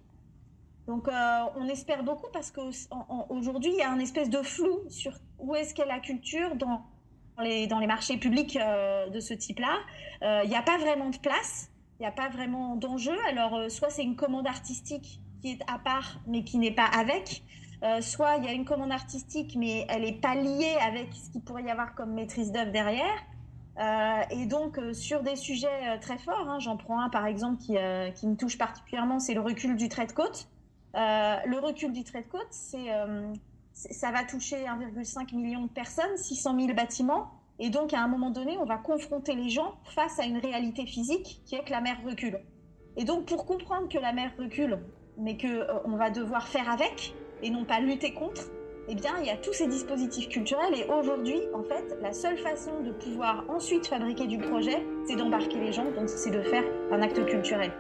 [0.87, 5.13] Donc euh, on espère beaucoup parce qu'aujourd'hui, il y a un espèce de flou sur
[5.39, 6.83] où est-ce qu'est la culture dans
[7.43, 9.79] les, dans les marchés publics euh, de ce type-là.
[10.23, 13.17] Euh, il n'y a pas vraiment de place, il n'y a pas vraiment d'enjeu.
[13.29, 17.43] Alors soit c'est une commande artistique qui est à part mais qui n'est pas avec,
[18.03, 21.41] soit il y a une commande artistique mais elle n'est pas liée avec ce qu'il
[21.41, 24.27] pourrait y avoir comme maîtrise d'œuvre derrière.
[24.31, 27.77] et donc sur des sujets très forts, hein, j'en prends un par exemple qui,
[28.17, 30.49] qui me touche particulièrement, c'est le recul du trait de côte.
[30.97, 33.33] Euh, le recul du trait de côte, euh,
[33.73, 37.31] ça va toucher 1,5 million de personnes, 600 000 bâtiments.
[37.59, 40.87] Et donc, à un moment donné, on va confronter les gens face à une réalité
[40.87, 42.41] physique qui est que la mer recule.
[42.97, 44.79] Et donc, pour comprendre que la mer recule,
[45.19, 48.51] mais qu'on euh, va devoir faire avec et non pas lutter contre,
[48.89, 50.75] eh bien, il y a tous ces dispositifs culturels.
[50.75, 55.61] Et aujourd'hui, en fait, la seule façon de pouvoir ensuite fabriquer du projet, c'est d'embarquer
[55.61, 57.71] les gens, donc c'est de faire un acte culturel.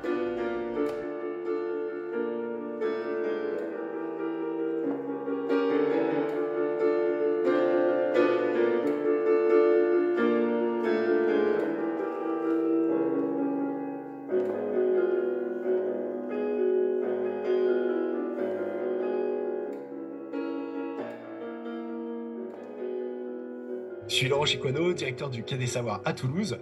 [24.21, 26.59] Suis Laurent Chicono, directeur du Quai des Savoirs à Toulouse.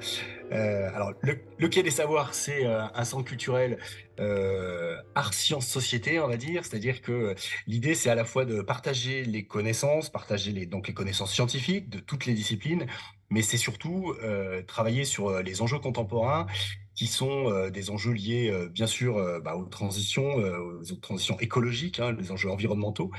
[0.52, 3.78] Euh, alors, le, Quai des Savoirs, c'est euh, un centre culturel
[4.20, 6.64] euh, art, sciences, société, on va dire.
[6.64, 7.34] C'est-à-dire que
[7.66, 11.88] l'idée, c'est à la fois de partager les connaissances, partager les, donc les connaissances scientifiques
[11.88, 12.86] de toutes les disciplines,
[13.28, 14.14] mais c'est surtout
[14.68, 16.46] travailler sur les enjeux contemporains
[16.94, 22.30] qui sont des enjeux liés, bien sûr, bah, aux transitions, aux transitions écologiques, hein, les
[22.30, 23.10] enjeux environnementaux,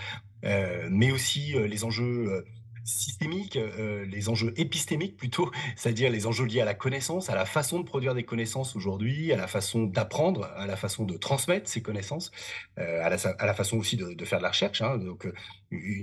[0.44, 2.46] mais aussi les enjeux
[2.84, 7.46] systémiques, euh, les enjeux épistémiques plutôt, c'est-à-dire les enjeux liés à la connaissance, à la
[7.46, 11.70] façon de produire des connaissances aujourd'hui, à la façon d'apprendre, à la façon de transmettre
[11.70, 12.32] ces connaissances,
[12.78, 14.82] euh, à, la, façon aussi de, faire de la recherche.
[14.82, 14.98] Hein.
[14.98, 15.34] Donc euh,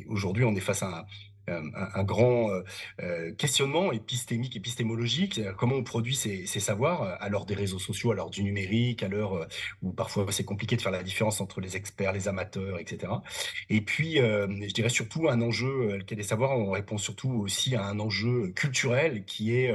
[0.09, 1.05] aujourd'hui, on est face à un,
[1.49, 2.63] un, grand euh,
[3.01, 8.15] euh, questionnement épistémique, épistémologique, comment on produit ces, savoirs à l'heure des réseaux sociaux, à
[8.15, 9.47] l'heure du numérique, à l'heure
[9.83, 13.13] où parfois c'est compliqué de faire la différence entre les experts, les amateurs, etc.
[13.69, 17.85] Et puis, je dirais surtout un enjeu, lequel des savoirs, on répond surtout aussi à
[17.85, 19.73] un enjeu culturel qui est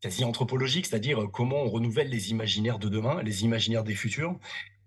[0.00, 4.38] quasi anthropologique, c'est-à-dire comment on renouvelle les imaginaires de demain, les imaginaires des futurs,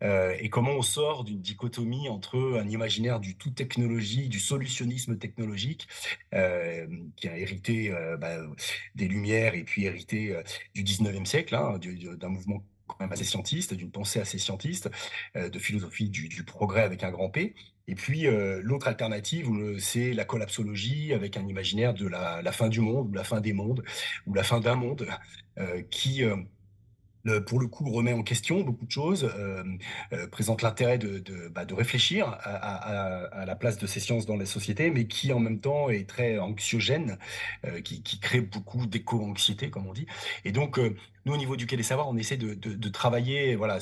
[0.03, 5.17] euh, et comment on sort d'une dichotomie entre un imaginaire du tout technologie, du solutionnisme
[5.17, 5.88] technologique,
[6.33, 8.38] euh, qui a hérité euh, bah,
[8.95, 10.35] des Lumières et puis hérité
[10.73, 11.79] du 19e siècle, hein,
[12.17, 14.89] d'un mouvement quand même assez scientiste, d'une pensée assez scientiste,
[15.35, 17.53] de philosophie du, progrès avec un grand P.
[17.88, 18.25] Et puis
[18.63, 19.47] l'autre alternative,
[19.79, 23.41] c'est la collapsologie avec un imaginaire de la, la, fin du monde, ou la fin
[23.41, 23.83] des mondes,
[24.25, 25.07] ou la fin d'un monde,
[25.91, 26.23] qui
[27.45, 29.63] pour le coup, remet en question beaucoup de choses, euh,
[30.13, 34.89] euh, présente l'intérêt de, bah, réfléchir à, la place de ces sciences dans la société,
[34.89, 37.17] mais qui en même temps est très anxiogène,
[37.65, 40.08] euh, qui, crée beaucoup d'éco-anxiété, comme on dit.
[40.45, 40.79] Et donc,
[41.25, 43.79] nous, au niveau du Quai des Savoirs, on essaie de, travailler voilà,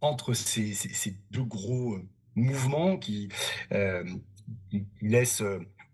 [0.00, 1.98] entre ces, deux gros
[2.34, 3.28] mouvements qui,
[4.70, 5.42] qui laissent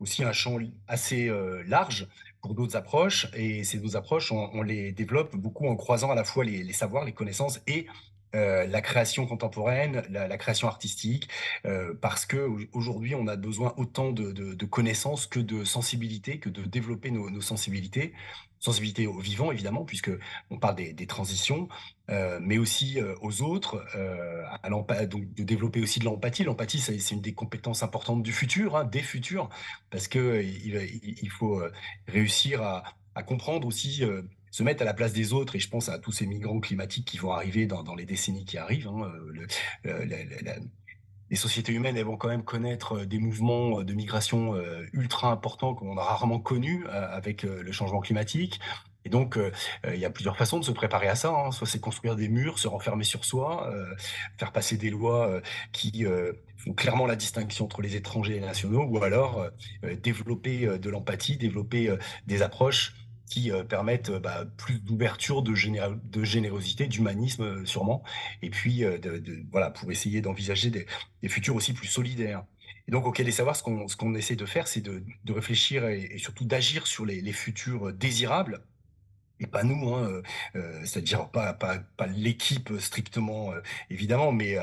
[0.00, 1.30] aussi un champ assez
[1.66, 2.08] large
[2.40, 3.28] pour d'autres approches.
[3.34, 7.04] Et ces deux approches, on, les développe beaucoup en croisant à la fois les, savoirs,
[7.04, 7.86] les connaissances et
[8.34, 11.28] euh, la création contemporaine, la, création artistique,
[11.64, 16.62] euh, parce que aujourd'hui on a besoin autant de, connaissances que de sensibilité, que de
[16.62, 18.12] développer nos, sensibilités,
[18.58, 20.10] sensibilité au vivant évidemment, puisque
[20.50, 21.68] on parle des, transitions,
[22.10, 23.82] euh, mais aussi aux autres,
[24.62, 26.44] à donc de développer aussi de l'empathie.
[26.44, 29.48] L'empathie, c'est une des compétences importantes du futur, hein, des futurs,
[29.90, 31.62] parce que il, faut
[32.06, 34.02] réussir à comprendre aussi
[34.50, 37.06] se mettre à la place des autres, et je pense à tous ces migrants climatiques
[37.06, 38.88] qui vont arriver dans, les décennies qui arrivent.
[38.88, 39.10] Hein,
[39.86, 40.06] euh,
[41.30, 45.30] les sociétés humaines, elles vont quand même connaître euh, des mouvements de migration euh, ultra
[45.30, 48.60] importants qu'on a rarement connus avec le changement climatique.
[49.04, 49.38] Et donc,
[49.86, 51.30] il y a plusieurs façons de se préparer à ça.
[51.30, 51.50] Hein.
[51.50, 53.72] Soit c'est construire des murs, se renfermer sur soi,
[54.36, 55.40] faire passer des lois
[55.72, 56.04] qui
[56.56, 59.46] font clairement la distinction entre les étrangers et les nationaux, ou alors
[60.02, 62.92] développer de l'empathie, développer des approches
[63.28, 68.02] qui euh, permettent euh, bah, plus d'ouverture, de, de, générosité, d'humanisme euh, sûrement,
[68.42, 70.86] et puis de, voilà pour essayer d'envisager des,
[71.28, 72.44] futurs aussi plus solidaires.
[72.86, 73.62] Et donc, auquel des savoirs, ce
[73.96, 78.62] qu'on essaie de faire, c'est de, réfléchir et, surtout d'agir sur les, futurs désirables,
[79.40, 80.22] et pas nous, hein,
[80.84, 83.52] c'est-à-dire pas, pas, pas l'équipe strictement,
[83.90, 84.56] évidemment, mais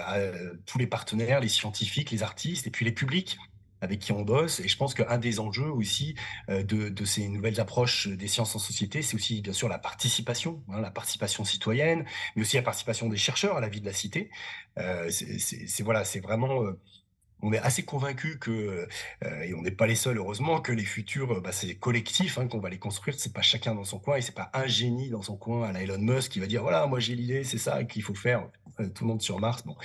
[0.65, 3.37] tous les partenaires, les scientifiques, les artistes, et puis les publics
[3.85, 4.59] avec qui on bosse.
[4.59, 6.15] Et je pense qu'un des enjeux aussi
[6.49, 10.63] euh, de, ces nouvelles approches des sciences en société, c'est aussi bien sûr la participation,
[10.69, 12.03] hein, la participation citoyenne,
[12.35, 14.29] mais aussi la participation des chercheurs à la vie de la cité.
[14.77, 16.79] Euh, c'est voilà, c'est vraiment euh,
[17.41, 18.87] on est assez convaincu que,
[19.43, 22.59] et on n'est pas les seuls heureusement, que les futurs, bah, c'est collectif hein, qu'on
[22.59, 23.19] va les construire.
[23.19, 25.71] C'est pas chacun dans son coin et c'est pas un génie dans son coin à
[25.71, 28.47] la Elon Musk qui va dire voilà moi j'ai l'idée, c'est ça qu'il faut faire.
[28.77, 29.63] Tout le monde sur Mars.
[29.63, 29.75] Bon,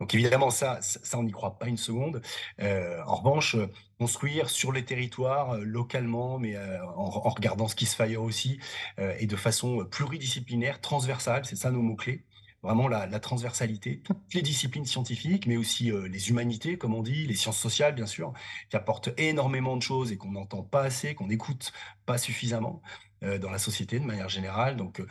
[0.00, 2.20] donc évidemment, ça, ça, on n'y croit pas une seconde.
[2.60, 3.56] Euh, en revanche,
[3.98, 8.22] construire sur les territoires, euh, localement, mais euh, en, regardant ce qui se fait ailleurs
[8.22, 8.58] aussi,
[8.98, 12.24] et de façon pluridisciplinaire, transversale, c'est ça nos mots-clés.
[12.62, 17.34] Vraiment la, transversalité, toutes les disciplines scientifiques, mais aussi les humanités, comme on dit, les
[17.34, 18.32] sciences sociales, bien sûr,
[18.70, 21.72] qui apportent énormément de choses et qu'on n'entend pas assez, qu'on n'écoute
[22.06, 22.80] pas suffisamment
[23.20, 24.76] dans la société de manière générale.
[24.76, 25.02] Donc,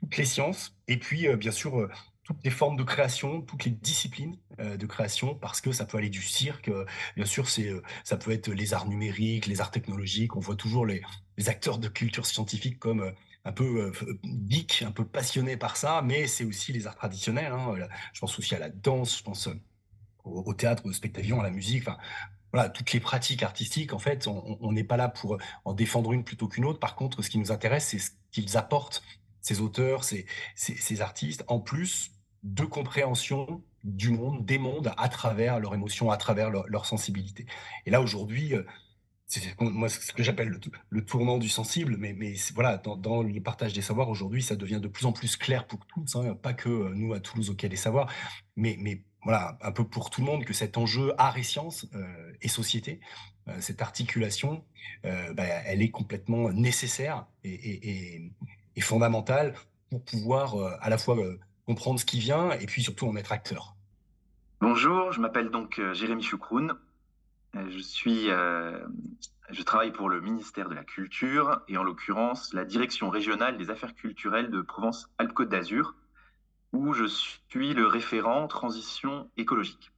[0.00, 1.90] toutes les sciences, et puis, bien sûr,
[2.30, 5.98] toutes les formes de création, toutes les disciplines euh, de création, parce que ça peut
[5.98, 9.60] aller du cirque, euh, bien sûr, c'est, euh, ça peut être les arts numériques, les
[9.60, 10.36] arts technologiques.
[10.36, 11.02] On voit toujours les,
[11.48, 13.12] acteurs de culture scientifique comme
[13.46, 13.90] un peu
[14.46, 17.50] geek, un peu passionnés par ça, mais c'est aussi les arts traditionnels.
[17.50, 17.74] Hein,
[18.12, 19.48] je pense aussi à la danse, je pense
[20.24, 21.88] au, théâtre, au spectacle, à la musique.
[21.88, 21.96] Enfin,
[22.52, 26.24] voilà, toutes les pratiques artistiques, en fait, on n'est pas là pour en défendre une
[26.24, 26.78] plutôt qu'une autre.
[26.78, 29.02] Par contre, ce qui nous intéresse, c'est ce qu'ils apportent,
[29.40, 35.58] ces auteurs, ces, ces artistes, en plus de compréhension du monde, des mondes, à travers
[35.58, 37.46] leurs émotions, à travers leur, sensibilité.
[37.86, 38.62] Et là, aujourd'hui, euh,
[39.26, 40.58] c'est ce que j'appelle
[40.90, 44.80] le, tournant du sensible, mais, mais voilà, dans, le partage des savoirs, aujourd'hui, ça devient
[44.80, 47.54] de plus en plus clair pour tous, hein, pas que euh, nous à Toulouse au
[47.54, 48.12] Quai des Savoirs,
[48.56, 51.86] mais, mais voilà, un peu pour tout le monde, que cet enjeu art et sciences
[51.94, 53.00] euh, et société,
[53.58, 54.64] cette articulation,
[55.02, 58.30] bah, elle est complètement nécessaire et
[58.78, 59.54] fondamentale
[59.88, 61.16] pour pouvoir à la fois
[61.70, 63.76] comprendre ce qui vient et puis surtout en être acteur.
[64.60, 66.74] Bonjour, je m'appelle donc euh, Jérémy Choukroun.
[67.54, 68.84] Euh, je suis, euh,
[69.50, 73.70] je travaille pour le ministère de la Culture et en l'occurrence la direction régionale des
[73.70, 75.94] affaires culturelles de Provence-Alpes-Côte d'Azur,
[76.72, 79.92] où je suis le référent transition écologique.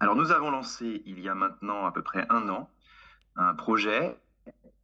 [0.00, 2.68] Alors nous avons lancé il y a maintenant à peu près un an
[3.36, 4.18] un projet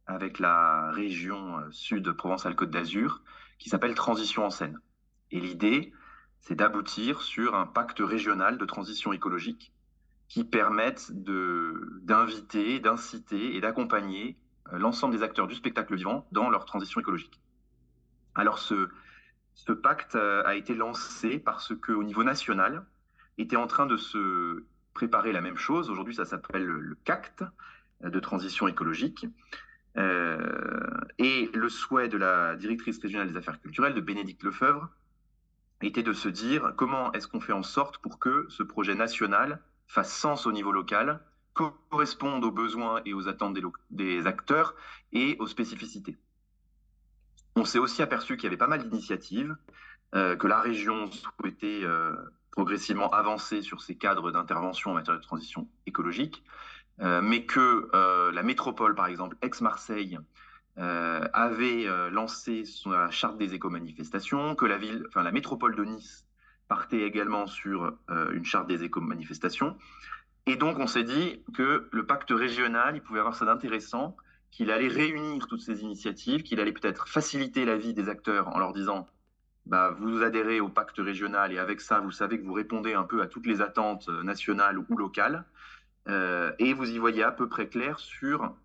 [0.07, 3.21] avec la région sud Provence-Alpes-Côte d'Azur
[3.59, 4.79] qui s'appelle Transition en scène.
[5.33, 5.91] Et l'idée,
[6.41, 9.73] c'est d'aboutir sur un pacte régional de transition écologique
[10.29, 14.37] qui permette d'inviter, d'inciter et d'accompagner
[14.71, 17.41] euh, l'ensemble des acteurs du spectacle vivant dans leur transition écologique.
[18.35, 18.89] Alors ce,
[19.81, 22.85] pacte euh, a été lancé parce qu'au niveau national,
[23.39, 25.89] était en train de se préparer la même chose.
[25.89, 27.43] Aujourd'hui, ça s'appelle le CACT
[28.03, 29.25] euh, de transition écologique.
[29.97, 34.89] et le souhait de la directrice régionale des affaires culturelles, de Bénédicte Lefebvre,
[35.81, 39.59] était de se dire comment est-ce qu'on fait en sorte pour que ce projet national
[39.87, 41.19] fasse sens au niveau local,
[41.53, 43.57] corresponde aux besoins et aux attentes
[43.91, 44.75] des, acteurs
[45.11, 46.17] et aux spécificités.
[47.55, 49.55] On s'est aussi aperçu qu'il y avait pas mal d'initiatives,
[50.15, 52.15] euh, que la région souhaitait euh,
[52.51, 56.43] progressivement avancer sur ses cadres d'intervention en matière de transition écologique,
[57.01, 57.89] euh, mais que
[58.31, 60.17] la métropole, par exemple, ex-Marseille,
[60.79, 65.83] euh, avait euh, lancé sa charte des éco-manifestations, que la ville, enfin la métropole de
[65.83, 66.25] Nice
[66.67, 69.77] partait également sur euh, une charte des éco-manifestations.
[70.47, 74.17] Et donc on s'est dit que le pacte régional, il pouvait avoir ça d'intéressant,
[74.49, 78.57] qu'il allait réunir toutes ces initiatives, qu'il allait peut-être faciliter la vie des acteurs en
[78.57, 79.05] leur disant
[79.67, 83.03] bah, vous adhérez au pacte régional et avec ça, vous savez que vous répondez un
[83.03, 85.45] peu à toutes les attentes nationales ou locales.
[86.07, 88.55] et vous y voyez à peu près clair sur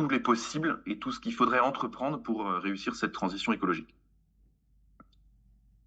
[0.00, 3.94] tous les possibles et tout ce qu'il faudrait entreprendre pour réussir cette transition écologique.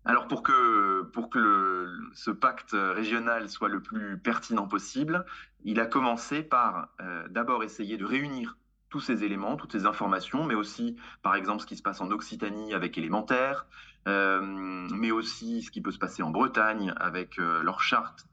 [0.06, 5.26] Alors pour que, pour que ce pacte régional soit le plus pertinent possible,
[5.64, 8.58] il a commencé par euh, d'abord essayer de réunir
[8.90, 12.12] tous ces éléments, toutes ces informations, mais aussi par exemple ce qui se passe en
[12.12, 13.66] Occitanie avec élémentaire,
[14.08, 18.28] euh, mais aussi ce qui peut se passer en Bretagne avec euh, leur charte,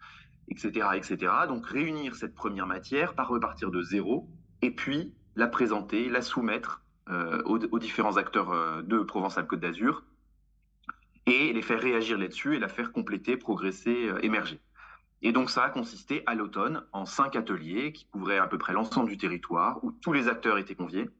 [0.48, 1.32] etc., etc.
[1.46, 4.28] Donc réunir cette première matière, par repartir de zéro,
[4.60, 10.04] et puis la présenter, la soumettre aux, aux, différents acteurs de Provence-Alpes-Côte d'Azur
[11.26, 14.60] et les faire réagir là-dessus et la faire compléter, progresser, euh, émerger.
[15.22, 18.72] Et donc ça a consisté à l'automne en cinq ateliers qui couvraient à peu près
[18.72, 21.10] l'ensemble du territoire, où tous les acteurs étaient conviés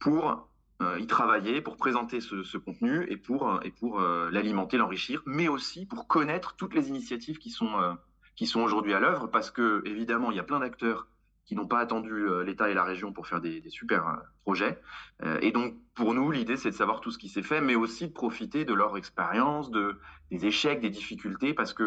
[0.00, 0.48] pour
[0.82, 5.48] euh, y travailler, pour présenter ce, contenu et pour, euh, et pour l'alimenter, l'enrichir, mais
[5.48, 7.96] aussi pour connaître toutes les initiatives qui sont,
[8.34, 11.06] qui sont aujourd'hui à l'œuvre, parce que évidemment il y a plein d'acteurs
[11.50, 14.12] qui n'ont pas attendu euh, l'État et la région pour faire des, super euh,
[14.44, 14.80] projets.
[15.24, 17.74] Euh, et donc, pour nous, l'idée, c'est de savoir tout ce qui s'est fait, mais
[17.74, 19.98] aussi de profiter de leur expérience, de,
[20.30, 21.82] des échecs, des difficultés, parce qu'on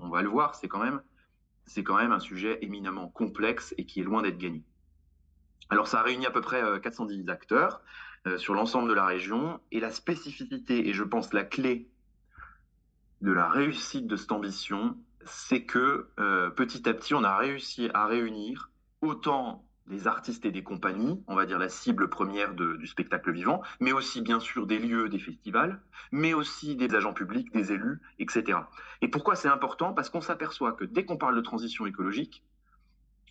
[0.00, 1.02] on, va le voir, c'est quand, même,
[1.84, 4.64] quand même un sujet éminemment complexe et qui est loin d'être gagné.
[5.68, 7.82] Alors, ça a réuni à peu près 410 acteurs
[8.38, 11.90] sur l'ensemble de la région, et la spécificité, et je pense la clé
[13.20, 16.08] de la réussite de cette ambition, c'est que
[16.56, 18.67] petit à petit, on a réussi à réunir
[19.00, 23.62] autant des artistes et des compagnies, on va dire la cible première du spectacle vivant,
[23.80, 25.80] mais aussi bien sûr des lieux, des festivals,
[26.12, 28.58] mais aussi des agents publics, des élus, etc.
[29.00, 29.94] Et pourquoi c'est important?
[29.94, 32.44] Parce qu'on s'aperçoit que dès qu'on parle de transition écologique,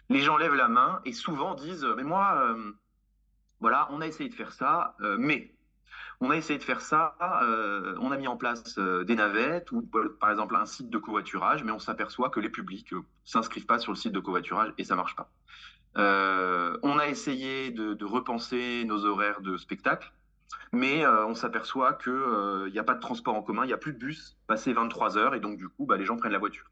[0.10, 2.72] les gens lèvent la main et souvent disent mais moi, euh,
[3.60, 5.54] voilà, on a essayé de faire ça, euh, mais
[6.20, 9.72] on a essayé de faire ça, euh, on a mis en place euh, des navettes
[9.72, 9.88] ou
[10.20, 13.68] par exemple un site de covoiturage, mais on s'aperçoit que les publics ne euh, s'inscrivent
[13.68, 15.30] pas sur le site de covoiturage et ça marche pas.
[15.96, 20.12] on a essayé de, repenser nos horaires de spectacle,
[20.72, 23.94] mais on s'aperçoit qu'il n'y a pas de transport en commun, il n'y a plus
[23.94, 26.70] de bus passé 23 heures et donc du coup bah, les gens prennent la voiture.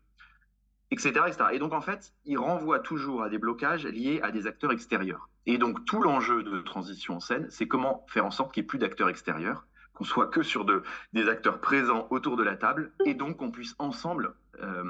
[0.95, 1.13] Etc.
[1.51, 5.29] Et donc en fait, il renvoie toujours à des blocages liés à des acteurs extérieurs.
[5.45, 8.65] Et donc tout l'enjeu de transition en scène, c'est comment faire en sorte qu'il n'y
[8.65, 12.55] ait plus d'acteurs extérieurs, qu'on soit que sur de, des acteurs présents autour de la
[12.55, 14.83] table, et donc qu'on puisse ensemble euh,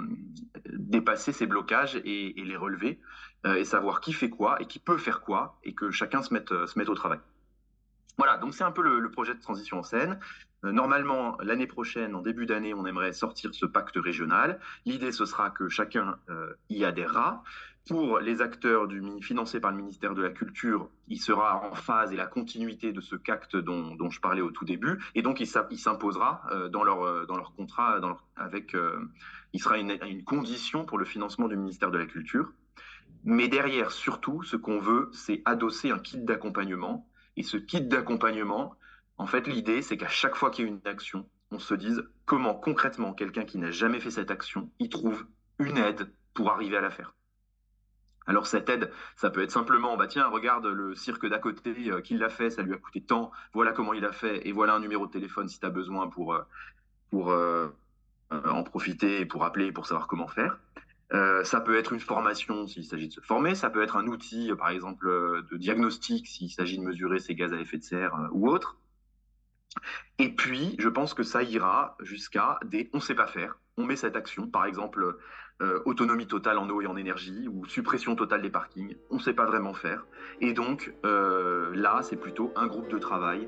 [0.70, 3.00] dépasser ces blocages et, les relever,
[3.48, 6.34] euh, et savoir qui fait quoi et qui peut faire quoi, et que chacun se
[6.34, 7.20] mette, se mette au travail.
[8.18, 10.20] Voilà, donc c'est un peu le, projet de transition en scène.
[10.66, 14.60] Euh, normalement, l'année prochaine, en début d'année, on aimerait sortir ce pacte régional.
[14.86, 16.18] L'idée, ce sera que chacun
[16.70, 17.44] y adhérera.
[17.88, 22.12] Pour les acteurs du, financés par le ministère de la Culture, il sera en phase
[22.12, 25.40] et la continuité de ce CACT dont, dont je parlais au tout début, et donc
[25.40, 28.00] il, s'imposera euh, dans, leur, euh, dans leur contrat,
[28.38, 29.08] avec, euh,
[29.54, 32.52] il sera une condition pour le financement du ministère de la Culture.
[33.24, 37.08] Mais derrière, surtout, ce qu'on veut, c'est adosser un kit d'accompagnement.
[37.38, 38.76] Et ce kit d'accompagnement,
[39.18, 42.04] en fait, l'idée, c'est qu'à chaque fois qu'il y a une action, on se dise
[42.26, 45.26] comment concrètement quelqu'un qui n'a jamais fait cette action, il trouve
[45.60, 47.16] une aide pour arriver à la faire.
[48.28, 52.02] Alors cette aide, ça peut être simplement, bah tiens, regarde le cirque d'à côté euh,
[52.02, 54.74] qui l'a fait, ça lui a coûté tant, voilà comment il a fait, et voilà
[54.74, 56.42] un numéro de téléphone si tu as besoin pour, euh,
[57.12, 57.68] pour euh,
[58.32, 60.60] en profiter et pour appeler pour savoir comment faire.
[61.44, 64.52] ça peut être une formation s'il s'agit de se former, ça peut être un outil,
[64.58, 65.08] par exemple,
[65.50, 68.80] de diagnostic s'il s'agit de mesurer ses gaz à effet de serre ou autre.
[70.20, 73.58] Et puis, je pense que ça ira jusqu'à des on ne sait pas faire.
[73.78, 75.18] On met cette action, par exemple,
[75.62, 78.96] euh, autonomie totale en eau et en énergie ou suppression totale des parkings.
[79.10, 80.06] On ne sait pas vraiment faire.
[80.42, 83.48] Et donc, euh, là, c'est plutôt un groupe de travail.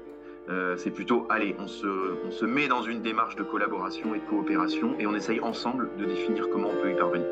[0.50, 4.20] Euh, c'est plutôt, allez, on se, on se met dans une démarche de collaboration et
[4.20, 7.28] de coopération et on essaye ensemble de définir comment on peut y parvenir.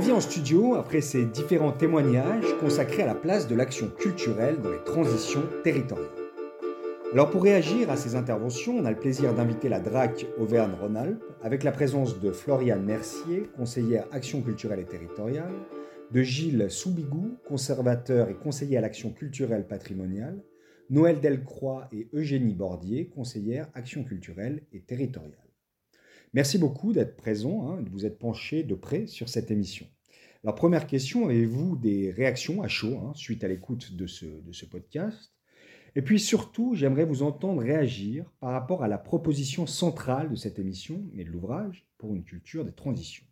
[0.00, 4.70] Revient en studio après ces différents témoignages consacrés à la place de l'action culturelle dans
[4.70, 6.08] les transitions territoriales.
[7.12, 11.64] Alors pour réagir à ces interventions, on a le plaisir d'inviter la DRAC Auvergne-Rhône-Alpes avec
[11.64, 15.52] la présence de Floriane Mercier, conseillère action culturelle et territoriale,
[16.10, 20.42] de Gilles Soubigou, conservateur et conseiller à l'action culturelle patrimoniale,
[20.88, 25.49] Noël Delcroix et Eugénie Bordier, conseillère action culturelle et territoriale.
[26.32, 29.86] Merci beaucoup d'être présent, hein, de vous être penché de près sur cette émission.
[30.44, 34.52] Alors, première question, avez-vous des réactions à chaud hein, suite à l'écoute de ce, de
[34.52, 35.32] ce podcast?
[35.96, 40.60] Et puis surtout, j'aimerais vous entendre réagir par rapport à la proposition centrale de cette
[40.60, 43.26] émission et de l'ouvrage pour une culture des transitions.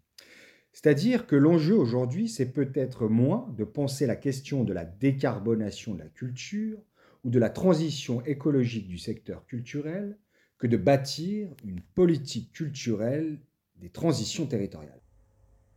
[0.73, 6.01] C'est-à-dire que l'enjeu aujourd'hui, c'est peut-être moins de penser la question de la décarbonation de
[6.01, 6.79] la culture
[7.25, 10.19] ou de la transition écologique du secteur culturel
[10.59, 13.39] que de bâtir une politique culturelle
[13.77, 15.01] des transitions territoriales.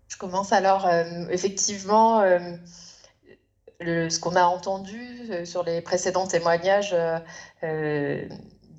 [0.07, 2.57] Je commence alors, euh, effectivement, euh,
[3.79, 6.95] ce qu'on a entendu euh, sur les précédents témoignages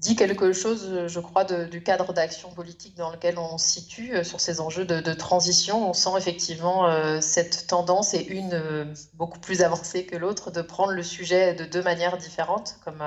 [0.02, 4.40] dit quelque chose, je crois, du cadre d'action politique dans lequel on se situe sur
[4.40, 5.88] ces enjeux de, transition.
[5.88, 11.04] On sent effectivement cette tendance et une beaucoup plus avancée que l'autre de prendre le
[11.04, 13.00] sujet de deux manières différentes, comme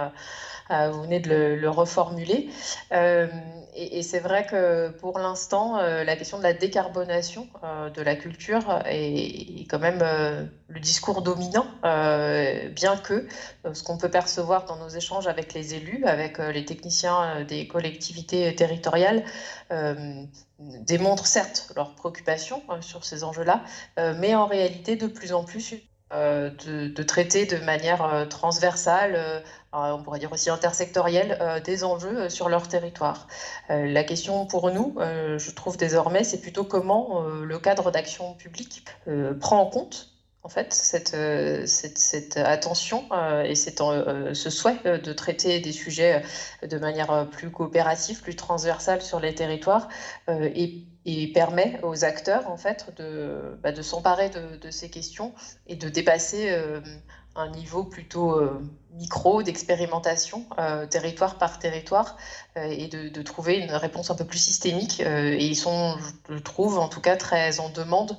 [0.70, 2.50] vous venez de le, reformuler.
[2.92, 3.28] Euh,
[3.76, 7.48] et, c'est vrai que pour l'instant, euh, la question de la décarbonation
[7.94, 10.00] de la culture est, quand même
[10.68, 13.28] le discours dominant, bien que
[13.74, 18.56] ce qu'on peut percevoir dans nos échanges avec les élus, avec les techniciens des collectivités
[18.56, 19.24] territoriales,
[20.60, 23.64] démontre certes leur préoccupation sur ces enjeux-là,
[23.98, 25.76] mais en réalité de plus en plus
[26.14, 29.40] euh, de, traiter de manière euh, transversale, euh,
[29.76, 33.28] on pourrait dire aussi intersectorielle, des enjeux sur leur territoire.
[33.70, 38.86] la question pour nous, je trouve désormais, c'est plutôt comment le cadre d'action publique
[39.40, 40.12] prend en compte
[40.44, 41.18] en fait, cette,
[41.68, 43.04] cette, attention
[43.44, 46.22] et ce souhait de traiter des sujets
[46.62, 49.90] de manière plus coopérative, plus transversale sur les territoires
[50.30, 55.34] et et permet aux acteurs en fait de, bah, s'emparer de, ces questions
[55.68, 56.82] et de dépasser euh,
[57.36, 58.62] un niveau plutôt euh,
[58.94, 62.18] micro d'expérimentation euh, territoire par territoire
[62.56, 65.98] et de, trouver une réponse un peu plus systémique et ils sont
[66.30, 68.18] je trouve en tout cas très en demande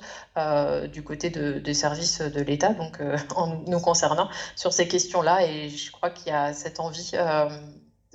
[0.91, 2.99] du côté des services de l'État donc
[3.35, 7.13] en nous concernant sur ces questions là et je crois qu'il y a cette envie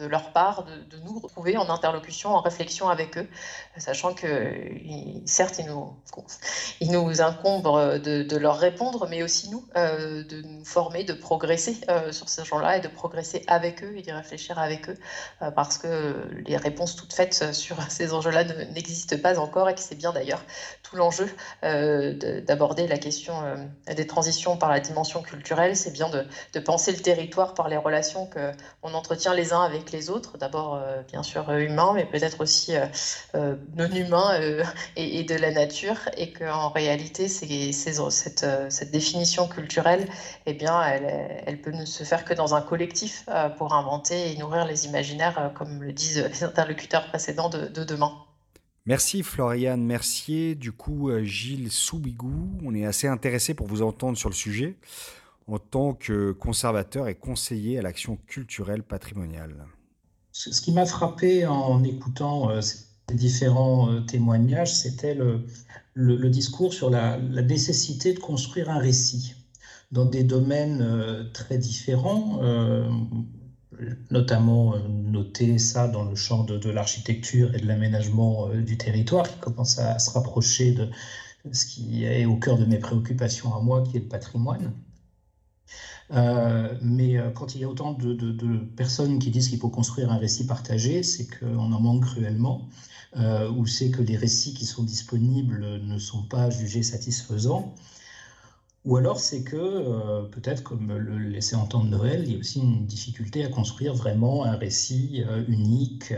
[0.03, 3.29] de leur part, de, nous retrouver en interlocution, en réflexion avec eux,
[3.77, 4.55] sachant que
[5.27, 5.95] certes, il nous,
[6.81, 7.65] il nous incombe
[8.01, 12.45] de, leur répondre, mais aussi nous, euh, de nous former, de progresser euh, sur ces
[12.45, 14.97] gens-là et de progresser avec eux et d'y réfléchir avec eux,
[15.43, 19.81] euh, parce que les réponses toutes faites sur ces enjeux-là n'existent pas encore et que
[19.81, 20.45] c'est bien d'ailleurs
[20.83, 21.29] tout l'enjeu
[21.63, 23.35] d'aborder la question
[23.87, 27.77] des transitions par la dimension culturelle, c'est bien de, de penser le territoire par les
[27.77, 32.05] relations qu'on entretient les uns avec les autres, d'abord euh, bien sûr euh, humains, mais
[32.05, 32.75] peut-être aussi
[33.35, 34.41] euh, non humains
[34.97, 40.09] et, de la nature, et qu'en réalité, cette, définition culturelle,
[40.47, 43.27] eh bien, elle, peut ne se faire que dans un collectif
[43.59, 48.13] pour inventer et nourrir les imaginaires, comme le disent les interlocuteurs précédents de, de demain.
[48.85, 50.55] Merci Floriane Mercier.
[50.55, 54.77] Du coup, Gilles Soubigou, on est assez intéressé pour vous entendre sur le sujet
[55.47, 59.67] en tant que conservateur et conseiller à l'action culturelle patrimoniale.
[60.33, 62.79] Ce qui m'a frappé en écoutant euh, ces
[63.15, 69.35] différents euh, témoignages, c'était le, discours sur la, nécessité de construire un récit
[69.91, 72.41] dans des domaines euh, très différents,
[74.11, 79.79] notamment noter ça dans le champ de l'architecture et de l'aménagement du territoire, qui commence
[79.79, 80.89] à se rapprocher de
[81.53, 84.73] ce qui est au cœur de mes préoccupations à moi, qui est le patrimoine.
[86.13, 90.13] Euh, mais euh, quand il y a autant de, personnes qui disent qu'il faut construire
[90.13, 92.69] un récit partagé, c'est qu'on en manque cruellement,
[93.17, 97.75] euh, ou c'est que les récits qui sont disponibles ne sont pas jugés satisfaisants.
[98.85, 102.85] Ou alors c'est que, peut-être comme le laissait entendre Noël, il y a aussi une
[102.85, 106.13] difficulté à construire vraiment un récit unique,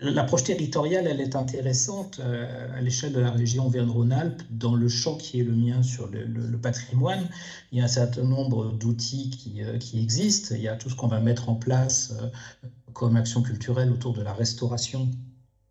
[0.00, 5.16] L'approche territoriale, elle est intéressante euh, à l'échelle de la région Verne-Rhône-Alpes, dans le champ
[5.16, 7.28] qui est le mien sur le, patrimoine.
[7.70, 10.54] Il y a un certain nombre d'outils qui, euh, qui, existent.
[10.56, 14.14] Il y a tout ce qu'on va mettre en place euh, comme action culturelle autour
[14.14, 15.08] de la restauration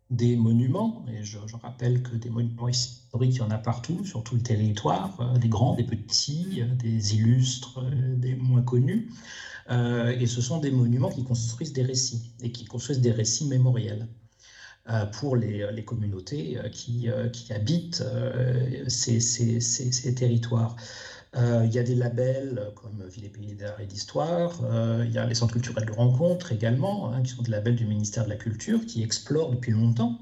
[0.08, 1.04] des monuments.
[1.12, 4.42] Et je, rappelle que des monuments historiques, il y en a partout, sur tout le
[4.42, 7.80] territoire, des grands, des petits, des illustres,
[8.16, 9.10] des moins connus.
[9.70, 13.46] Euh, et ce sont des monuments qui construisent des récits et qui construisent des récits
[13.46, 14.06] mémoriels
[14.90, 17.08] euh, pour les, communautés euh, qui,
[17.50, 18.04] habitent
[18.88, 20.76] ces, territoires.
[21.34, 24.60] il y a des labels comme Ville et Pays d'Art et d'Histoire,
[25.04, 27.86] il y a les centres culturels de rencontre également, hein, qui sont des labels du
[27.86, 30.18] ministère de la Culture, qui explorent depuis longtemps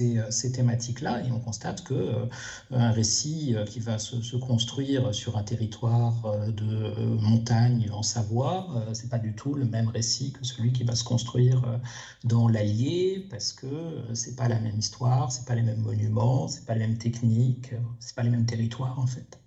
[0.00, 2.26] euh, ces, thématiques-là et on constate que euh,
[2.70, 9.08] un récit euh, qui va se, construire sur un territoire de montagne en Savoie, c'est
[9.08, 11.80] pas du tout le même récit que celui qui va se construire
[12.24, 16.64] dans l'Allier parce que c'est pas la même histoire, c'est pas les mêmes monuments, c'est
[16.64, 19.38] pas les mêmes techniques, c'est pas les mêmes territoires en fait.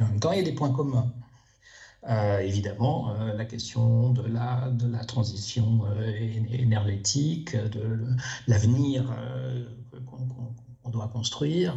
[0.00, 1.12] en même temps, il y a des points communs.
[2.08, 5.82] Évidemment, la question de la, transition
[6.50, 8.06] énergétique, de
[8.48, 9.04] l'avenir
[10.06, 11.74] qu'on doit construire,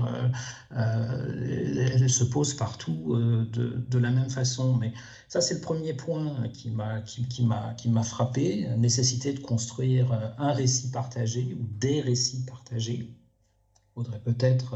[0.71, 3.15] elle se pose partout
[3.53, 4.75] de, de, la même façon.
[4.77, 4.93] Mais
[5.27, 10.53] ça, c'est le premier point qui m'a qui, qui m'a frappé, nécessité de construire un
[10.53, 13.11] récit partagé ou des récits partagés.
[13.11, 14.75] Il faudrait peut-être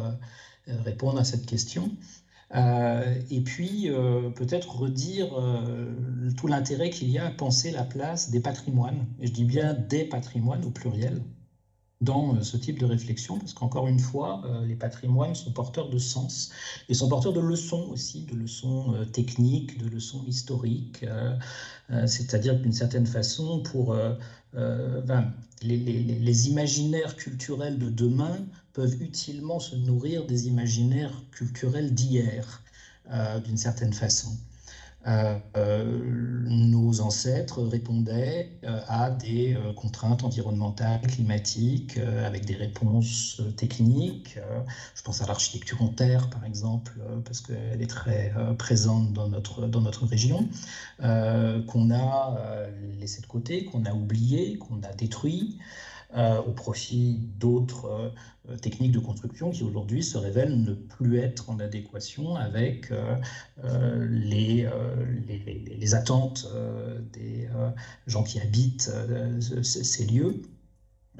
[0.68, 1.92] répondre à cette question.
[2.56, 7.84] Euh, et puis, euh, peut-être redire euh, tout l'intérêt qu'il y a à penser la
[7.84, 11.22] place des patrimoines, et je dis bien des patrimoines au pluriel,
[12.02, 16.50] dans ce type de réflexion, parce qu'encore une fois, les patrimoines sont porteurs de sens
[16.88, 21.04] et sont porteurs de leçons aussi, de leçons techniques, de leçons historiques,
[22.06, 23.94] c'est-à-dire d'une certaine façon, pour
[24.54, 28.38] les, les, imaginaires culturels de demain
[28.74, 32.62] peuvent utilement se nourrir des imaginaires culturels d'hier,
[33.12, 34.30] euh, d'une certaine façon.
[35.08, 36.02] Euh, euh,
[36.46, 38.52] nos ancêtres répondaient
[38.88, 44.38] à des contraintes environnementales, climatiques, avec des réponses techniques.
[44.94, 49.68] je pense à l'architecture en terre, par exemple, parce qu'elle est très présente dans notre,
[49.68, 50.50] dans notre région,
[51.00, 52.68] qu'on a
[53.00, 55.58] laissé de côté, qu'on a oublié, qu'on a détruit.
[56.18, 58.12] Euh, au profit d'autres
[58.50, 64.08] euh, techniques de construction qui aujourd'hui se révèlent ne plus être en adéquation avec euh,
[64.10, 64.68] les,
[65.94, 66.48] attentes
[67.14, 67.48] des
[68.08, 68.92] gens qui habitent
[69.62, 70.42] ces lieux.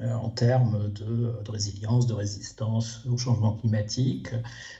[0.02, 4.28] Euh, en termes de, résilience, de résistance au changement climatique.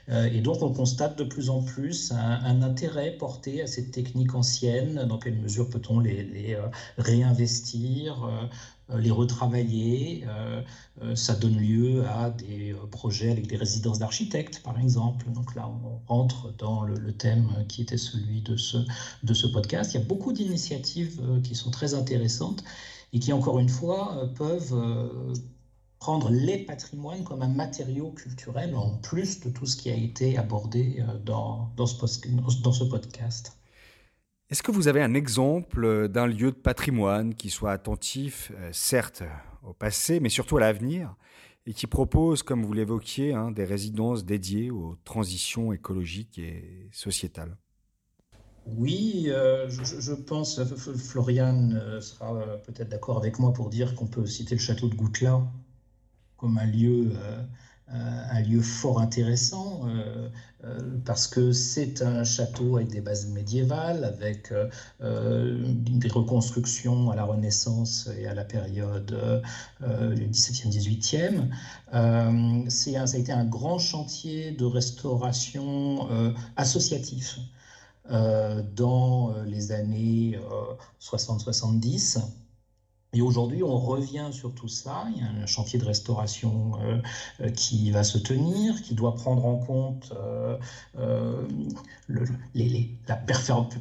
[0.09, 4.33] Euh, et donc on constate de plus en plus un, intérêt porté à ces techniques
[4.33, 5.05] anciennes.
[5.07, 6.67] Dans quelle mesure peut-on les, euh,
[6.97, 8.27] réinvestir
[8.93, 10.25] les retravailler.
[11.15, 15.31] ça donne lieu à des projets avec des résidences d'architectes, par exemple.
[15.31, 18.79] Donc là, on rentre dans le, thème qui était celui de ce,
[19.23, 19.93] de ce podcast.
[19.93, 22.65] Il y a beaucoup d'initiatives qui sont très intéressantes
[23.13, 25.33] et qui, encore une fois, euh, peuvent euh,
[25.99, 30.37] prendre les patrimoines comme un matériau culturel en plus de tout ce qui a été
[30.37, 33.57] abordé euh, dans, ce podcast.
[34.49, 39.23] Est-ce que vous avez un exemple d'un lieu de patrimoine qui soit attentif, certes,
[39.63, 41.15] au passé, mais surtout à l'avenir,
[41.65, 47.55] et qui propose, comme vous l'évoquiez, hein, des résidences dédiées aux transitions écologiques et sociétales?
[48.67, 52.33] Oui, euh, je, pense, euh, Florian euh, sera
[52.65, 55.41] peut-être d'accord avec moi pour dire qu'on peut citer le château de Goutla
[56.37, 57.11] comme un lieu,
[57.87, 59.85] un lieu fort intéressant,
[61.05, 64.51] parce que c'est un château avec des bases médiévales, avec
[64.99, 69.15] des reconstructions à la Renaissance et à la période
[69.81, 71.51] du 17e,
[71.91, 72.69] 18e.
[72.69, 76.09] c'est ça a été un grand chantier de restauration
[76.55, 77.37] associatif.
[78.09, 80.39] Euh, dans euh, les années
[80.99, 82.19] 60-70.
[83.13, 85.05] Euh, et aujourd'hui, on revient sur tout ça.
[85.15, 86.73] Il y a un chantier de restauration
[87.55, 90.13] qui va se tenir, qui doit prendre en compte
[92.09, 93.15] la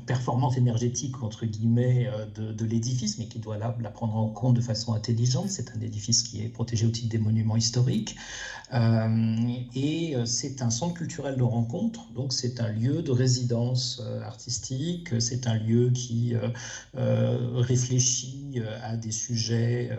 [0.07, 4.95] performance énergétique, entre guillemets, de, l'édifice, mais qui doit la, prendre en compte de façon
[4.95, 5.49] intelligente.
[5.49, 8.17] C'est un édifice qui est protégé au titre des monuments historiques.
[8.73, 14.01] Euh, et euh, c'est un centre culturel de rencontre, donc c'est un lieu de résidence
[14.01, 16.35] euh, artistique, c'est un lieu qui
[16.95, 19.91] réfléchit à des sujets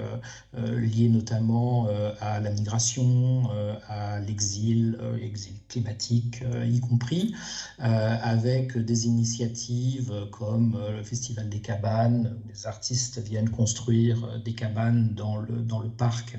[0.53, 1.87] liés notamment
[2.19, 3.49] à la migration,
[3.87, 7.33] à l'exil, exil climatique y compris,
[7.77, 15.13] avec des initiatives comme le Festival des cabanes, où les artistes viennent construire des cabanes
[15.13, 16.37] dans le, dans le parc.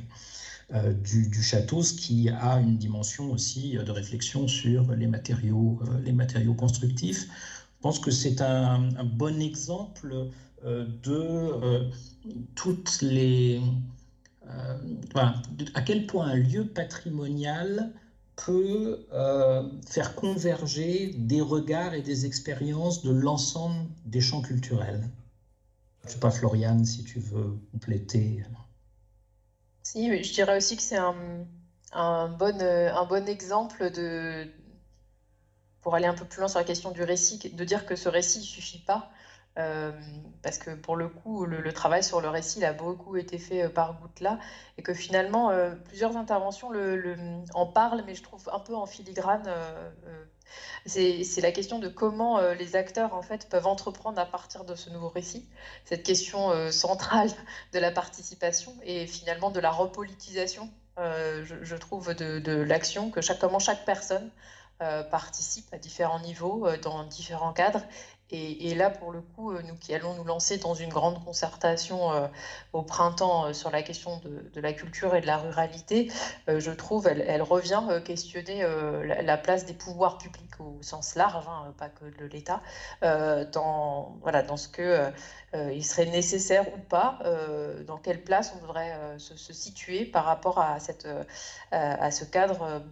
[0.75, 5.79] Euh, du, château, ce qui a une dimension aussi euh, de réflexion sur les matériaux,
[5.83, 7.25] euh, les matériaux constructifs.
[7.25, 10.29] Je pense que c'est un, bon exemple
[10.65, 11.91] de
[12.55, 13.61] toutes les...
[15.75, 17.93] à quel point un lieu patrimonial
[18.37, 19.07] peut
[19.87, 25.09] faire converger des regards et des expériences de l'ensemble des champs culturels.
[26.03, 28.45] Je ne sais pas, Floriane, si tu veux compléter.
[29.85, 31.15] Si, je dirais aussi que c'est un,
[31.93, 34.49] un, bon, euh, un bon exemple de,
[35.81, 38.09] pour aller un peu plus loin sur la question du récit, de dire que ce
[38.09, 39.11] récit ne suffit pas.
[39.59, 39.93] Euh,
[40.43, 43.69] parce que pour le coup, le, travail sur le récit a beaucoup été fait euh,
[43.69, 44.39] par Goutela
[44.79, 45.53] et que finalement,
[45.85, 46.71] plusieurs interventions
[47.55, 49.49] en parlent, mais je trouve un peu en filigrane
[50.87, 54.75] c'est la question de comment euh, les acteurs en fait peuvent entreprendre à partir de
[54.75, 55.49] ce nouveau récit,
[55.85, 57.31] cette question euh, centrale
[57.73, 63.59] de la participation et finalement de la repolitisation, euh, je, trouve, de, l'action, que comment
[63.59, 64.31] chaque personne
[65.13, 67.83] participent à différents niveaux, dans différents cadres.
[68.35, 72.31] Et, là, pour le coup, nous qui allons nous lancer dans une grande concertation
[72.73, 76.11] au printemps sur la question de, la culture et de la ruralité,
[76.49, 78.67] je trouve, elle, revient questionner
[79.05, 82.63] la, place des pouvoirs publics au sens large, hein, pas que de l'État,
[83.03, 85.13] dans, voilà, dans ce que
[85.55, 87.19] il serait nécessaire ou pas,
[87.87, 91.07] dans quelle place on devrait se, se, situer par rapport à, cette,
[91.71, 92.83] à ce cadre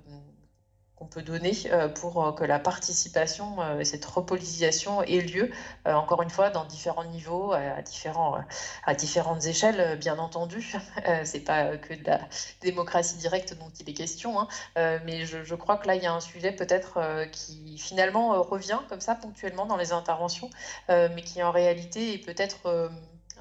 [1.07, 5.51] peut donner euh, pour euh, que la participation euh, et cette repolitisation ait lieu,
[5.87, 8.39] encore une fois, dans différents niveaux, à, différents,
[8.85, 10.75] à différentes échelles, bien entendu.
[11.25, 12.21] c'est pas que de la
[12.61, 14.49] démocratie directe dont il est question, hein.
[14.77, 16.99] mais je, je, crois que là, il y a un sujet peut-être
[17.33, 20.51] qui finalement revient comme ça ponctuellement dans les interventions,
[20.89, 22.91] mais qui en réalité est peut-être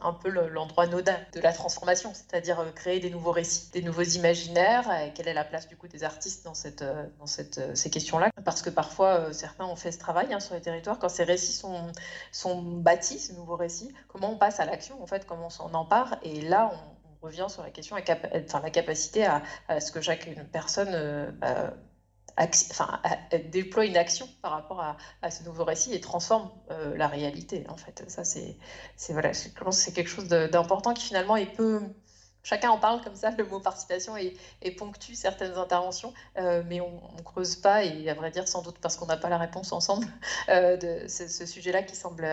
[0.01, 4.03] un peu l'endroit nodal de la transformation, c'est-à-dire euh, créer des nouveaux récits, des nouveaux
[4.03, 7.57] imaginaires, et quelle est la place du coup des artistes dans, cette, euh, dans cette,
[7.57, 8.29] euh, ces questions-là?
[8.45, 11.53] Parce que parfois, certains ont fait ce travail hein, sur les territoires, quand ces récits
[11.53, 11.91] sont,
[12.31, 15.73] sont bâtis, ces nouveaux récits, comment on passe à l'action, en fait, comment on s'en
[15.73, 20.29] empare, et là, on, revient sur la question, enfin, la capacité à, ce que chaque
[20.53, 21.73] personne bah,
[22.37, 23.01] enfin,
[23.51, 24.81] déploie une action par rapport
[25.21, 27.65] à, ce nouveau récit et transforme euh, la réalité.
[27.69, 28.57] En fait, ça c'est,
[29.09, 31.81] voilà, je pense c'est quelque chose d'important qui finalement est peu.
[32.41, 34.35] Chacun en parle comme ça, le mot participation et,
[34.77, 38.77] ponctue certaines interventions, euh, mais on, ne creuse pas et à vrai dire sans doute
[38.79, 40.07] parce qu'on n'a pas la réponse ensemble
[40.49, 42.27] euh, de ce sujet-là qui semble,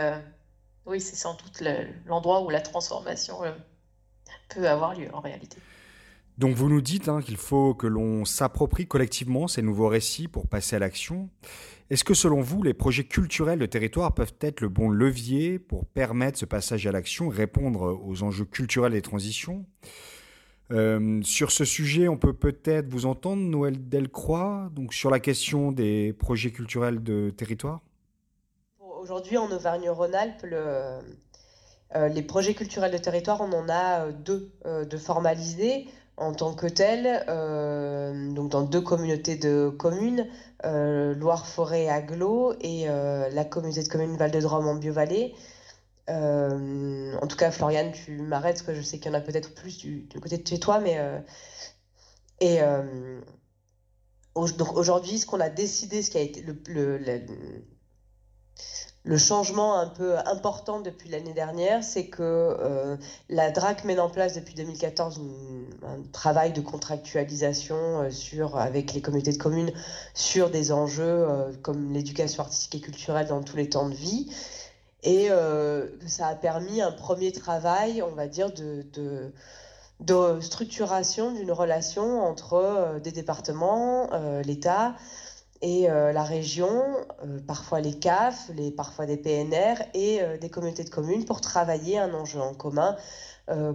[0.86, 1.62] oui, c'est sans doute
[2.06, 3.40] l'endroit où la transformation
[4.48, 5.58] peut avoir lieu en réalité.
[6.38, 10.46] Donc vous nous dites hein, qu'il faut que l'on s'approprie collectivement ces nouveaux récits pour
[10.46, 11.30] passer à l'action.
[11.88, 15.86] Est-ce que selon vous, les projets culturels de territoire peuvent être le bon levier pour
[15.86, 19.64] permettre ce passage à l'action, répondre aux enjeux culturels des transitions?
[20.72, 25.70] Euh, sur ce sujet, on peut peut-être vous entendre, Noël Delcroix, donc sur la question
[25.70, 27.80] des projets culturels de territoire?
[28.80, 31.00] Aujourd'hui, en Auvergne-Rhône-Alpes, euh,
[32.08, 36.66] les projets culturels de territoire, on en a euh, deux de formalisés en tant que
[36.66, 40.26] tel, euh, donc dans deux communautés de communes,
[40.64, 45.34] euh, Loire-Forêt Aglo et euh, la communauté de communes Val-de-Drôme en Biovallée.
[46.08, 49.54] en tout cas, Floriane, tu m'arrêtes parce que je sais qu'il y en a peut-être
[49.54, 50.98] plus du, côté de chez toi, mais
[52.40, 52.60] et
[54.58, 56.98] donc aujourd'hui, ce qu'on a décidé, ce qui a été le le
[59.16, 62.96] changement un peu important depuis l'année dernière, c'est que euh,
[63.28, 65.20] la DRAC met en place depuis 2014
[65.84, 69.70] un travail de contractualisation euh, avec les communautés de communes
[70.14, 74.28] sur des enjeux euh, comme l'éducation artistique et culturelle dans tous les temps de vie.
[75.04, 75.28] Et
[76.08, 83.12] ça a permis un premier travail, on va dire, de structuration d'une relation entre des
[83.12, 84.10] départements,
[84.44, 84.96] l'État,
[85.62, 86.84] et euh, la région,
[87.24, 91.40] euh, parfois les CAF, les, parfois des PNR et euh, des communautés de communes pour
[91.40, 92.96] travailler un enjeu en commun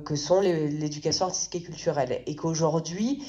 [0.03, 2.21] que sont l'éducation artistique et culturelle.
[2.25, 3.23] Et qu'aujourd'hui,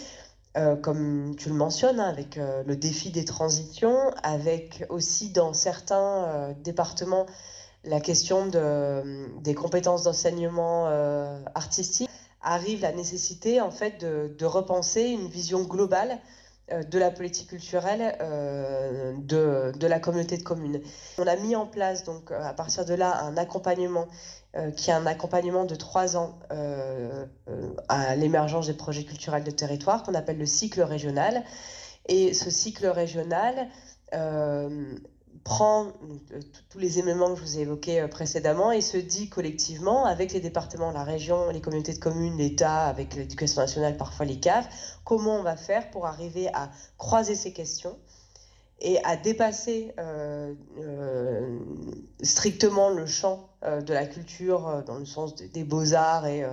[0.82, 7.26] comme tu le mentionnes, hein, avec le défi des transitions, avec aussi dans certains départements
[7.84, 10.86] la question de, des compétences d'enseignement
[11.54, 12.10] artistique,
[12.42, 16.18] arrive la nécessité en fait de, repenser une vision globale
[16.80, 20.80] de la politique culturelle euh, de, de, la communauté de communes.
[21.18, 24.06] On a mis en place donc euh, à partir de là un accompagnement
[24.76, 26.38] qui est un accompagnement de trois ans
[27.88, 31.42] à l'émergence des projets culturels de territoire qu'on appelle le cycle régional.
[32.06, 33.68] Et ce cycle régional
[35.44, 39.28] prend euh, tous les éléments que je vous ai évoqués euh, précédemment et se dit
[39.28, 44.26] collectivement, avec les départements, la région, les communautés de communes, l'État, avec l'éducation nationale, parfois
[44.26, 47.98] les CAF, comment on va faire pour arriver à croiser ces questions
[48.80, 50.54] et à dépasser euh,
[52.22, 56.44] strictement le champ de la culture dans le sens des beaux-arts et,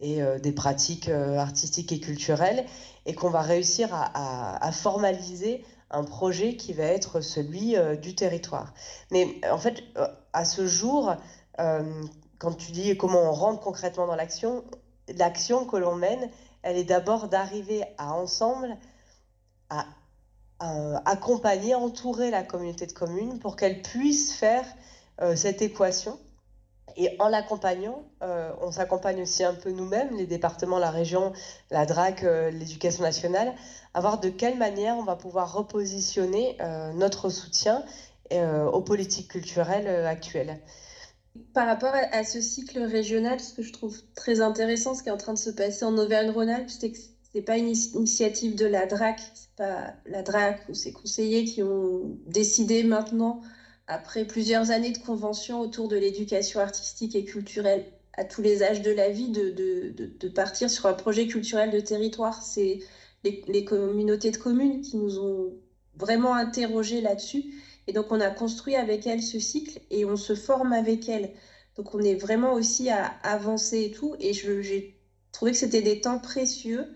[0.00, 2.64] des pratiques artistiques et culturelles,
[3.06, 5.64] et qu'on va réussir à formaliser
[5.94, 8.74] un projet qui va être celui euh, du territoire.
[9.10, 11.14] Mais en fait, euh, à ce jour,
[11.60, 12.02] euh,
[12.38, 14.64] quand tu dis comment on rentre concrètement dans l'action,
[15.16, 16.30] l'action que l'on mène,
[16.62, 18.76] elle est d'abord d'arriver à ensemble
[19.70, 19.86] à,
[21.04, 24.64] accompagner, entourer la communauté de communes pour qu'elle puisse faire
[25.34, 26.18] cette équation.
[26.96, 31.32] Et en l'accompagnant, on s'accompagne aussi un peu nous-mêmes, les départements, la région,
[31.70, 33.54] la DRAC, l'éducation nationale,
[33.94, 37.84] à voir de quelle manière on va pouvoir repositionner euh, notre soutien
[38.32, 40.60] euh, aux politiques culturelles euh, actuelles.
[41.52, 45.12] Par rapport à, ce cycle régional, ce que je trouve très intéressant, ce qui est
[45.12, 46.98] en train de se passer en Auvergne-Rhône-Alpes, c'est que
[47.34, 51.64] n'est pas une initiative de la DRAC, c'est pas la DRAC ou ses conseillers qui
[51.64, 53.40] ont décidé maintenant,
[53.86, 57.84] après plusieurs années de convention autour de l'éducation artistique et culturelle
[58.16, 61.70] à tous les âges de la vie, de, de, de partir sur un projet culturel
[61.70, 62.42] de territoire.
[62.42, 62.80] C'est
[63.24, 65.52] les, les, communautés de communes qui nous ont
[65.96, 67.44] vraiment interrogés là-dessus.
[67.86, 71.32] Et donc, on a construit avec elles ce cycle et on se forme avec elles.
[71.76, 74.14] Donc, on est vraiment aussi à avancer et tout.
[74.20, 75.00] Et j'ai
[75.32, 76.86] trouvé que c'était des temps précieux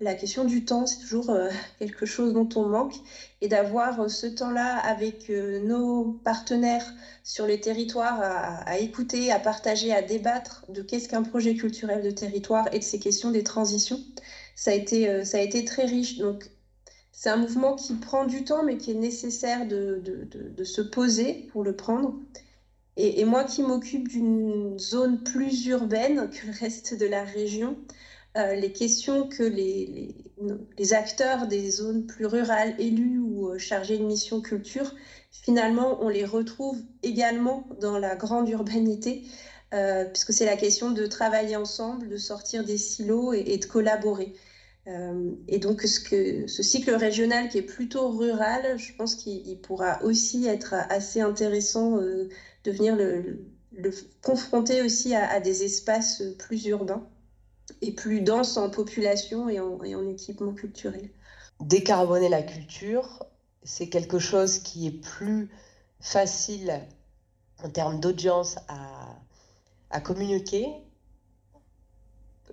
[0.00, 2.94] la question du temps, c'est toujours euh, quelque chose dont on manque.
[3.40, 6.86] Et d'avoir euh, ce temps-là avec euh, nos partenaires
[7.24, 12.10] sur les territoires à, écouter, à partager, à débattre de qu'est-ce qu'un projet culturel de
[12.10, 14.00] territoire et de ces questions des transitions,
[14.56, 16.16] ça a été, ça a été très riche.
[16.16, 16.50] Donc,
[17.12, 21.48] c'est un mouvement qui prend du temps, mais qui est nécessaire de, de, se poser
[21.52, 22.14] pour le prendre.
[22.96, 27.76] Et moi qui m'occupe d'une zone plus urbaine que le reste de la région,
[28.36, 30.14] euh, les questions que les,
[30.92, 34.94] acteurs des zones plus rurales, élus ou euh, chargés de mission culture,
[35.30, 39.22] finalement, on les retrouve également dans la grande urbanité,
[39.74, 44.34] euh, puisque c'est la question de travailler ensemble, de sortir des silos et, de collaborer.
[45.48, 50.74] et donc, ce cycle régional qui est plutôt rural, je pense qu'il pourra aussi être
[50.88, 53.40] assez intéressant de venir le,
[54.22, 57.06] confronter aussi à des espaces plus urbains
[57.80, 61.10] et plus dense en population et en, équipement culturel.
[61.60, 63.24] Décarboner la culture,
[63.62, 65.50] c'est quelque chose qui est plus
[66.00, 66.80] facile
[67.62, 70.68] en termes d'audience à, communiquer,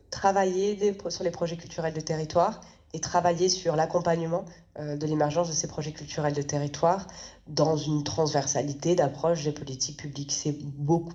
[0.09, 2.61] travailler sur les projets culturels de territoire
[2.93, 4.45] et travailler sur l'accompagnement
[4.79, 7.07] euh, de l'émergence de ces projets culturels de territoire
[7.45, 10.31] dans une transversalité d'approche des politiques publiques.
[10.31, 11.13] C'est beaucoup.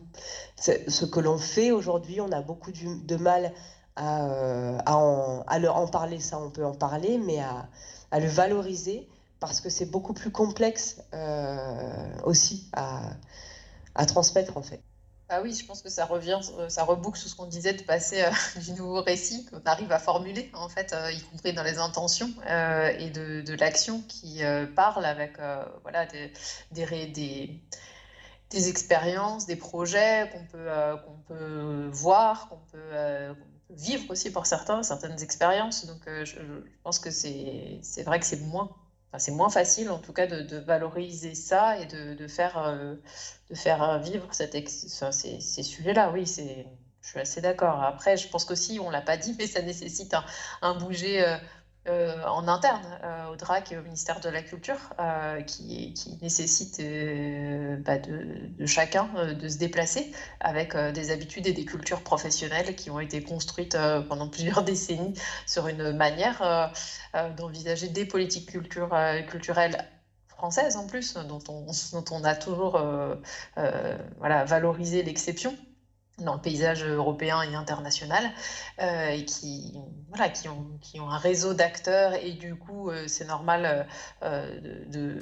[0.57, 3.53] Ce que l'on fait aujourd'hui, on a beaucoup de mal
[4.01, 7.68] à, euh, à, en, leur en parler, ça on peut en parler, mais à,
[8.11, 9.07] à le valoriser
[9.40, 13.03] parce que c'est beaucoup plus complexe euh, aussi à,
[13.94, 14.80] à, transmettre en fait.
[15.28, 18.22] Ah oui, je pense que ça revient, ça reboucle sur ce qu'on disait de passer
[18.22, 18.30] euh,
[18.61, 22.30] du nouveau récit qu'on arrive à formuler, en fait, euh, y compris dans les intentions
[22.48, 24.40] euh, et de, de l'action qui
[24.74, 25.38] parle avec
[25.82, 26.32] voilà, des,
[26.72, 27.61] des, des,
[28.51, 30.68] des, expériences, des projets qu'on peut,
[31.05, 33.34] qu'on peut voir, qu'on peut,
[33.71, 35.87] vivre aussi pour certains, certaines expériences.
[35.87, 36.39] Donc euh, je,
[36.83, 38.71] pense que c'est vrai que c'est moins,
[39.12, 42.95] enfin, moins facile en tout cas de, valoriser ça et de, de faire, euh,
[43.49, 44.57] de faire vivre cette
[44.87, 46.11] enfin, ces, ces sujets-là.
[46.12, 47.83] Oui, je suis assez d'accord.
[47.83, 50.25] Après, je pense qu'aussi, on l'a pas dit, mais ça nécessite un,
[50.62, 51.37] un bouger euh,
[51.89, 56.78] euh, en interne euh, au DRAC et au ministère de la Culture, euh, qui, nécessite
[57.83, 63.01] bah, de, chacun de se déplacer avec des habitudes et des cultures professionnelles qui ont
[63.01, 63.78] été construites
[64.09, 65.14] pendant plusieurs décennies
[65.47, 66.72] sur une manière
[67.37, 68.95] d'envisager des politiques culture,
[69.28, 69.89] culturelles
[70.28, 72.78] françaises en plus, dont on, a toujours
[73.57, 75.57] valorisé l'exception
[76.25, 78.25] dans le paysage européen et international,
[78.81, 79.75] euh, et qui,
[80.09, 83.87] voilà, qui, ont, qui ont un réseau d'acteurs, et du coup, euh, c'est normal
[84.23, 85.18] euh, de,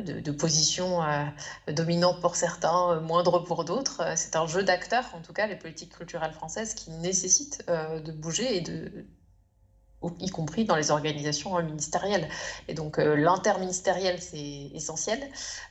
[0.00, 1.24] de, de, positions euh,
[1.68, 4.02] dominantes pour certains, moindres pour d'autres.
[4.16, 8.56] C'est un jeu d'acteurs, en tout cas, les politiques culturelles françaises, qui nécessitent de bouger
[8.56, 9.06] et de
[10.20, 12.28] y compris dans les organisations euh, ministérielles.
[12.68, 15.20] Et donc euh, l'interministériel, c'est essentiel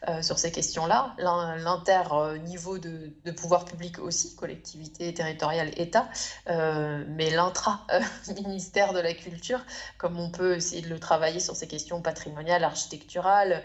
[0.08, 1.16] euh, sur ces questions-là.
[1.18, 6.10] L'inter-niveau de, de, pouvoir public aussi, collectivité territoriale, État,
[6.48, 9.64] mais l'intra-ministère de la culture,
[9.98, 13.64] comme on peut essayer de le travailler sur ces questions patrimoniales, architecturales,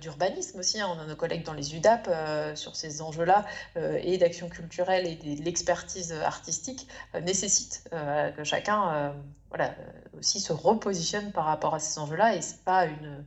[0.00, 0.80] d'urbanisme aussi.
[0.80, 0.88] Hein.
[0.90, 2.08] on a nos collègues dans les UDAP
[2.54, 3.44] sur ces enjeux-là,
[3.76, 6.86] et d'action culturelle et de l'expertise artistique,
[7.22, 7.88] nécessite
[8.36, 9.14] que chacun
[9.48, 13.24] voilà, euh, aussi se repositionne par rapport à ces enjeux-là et c'est pas une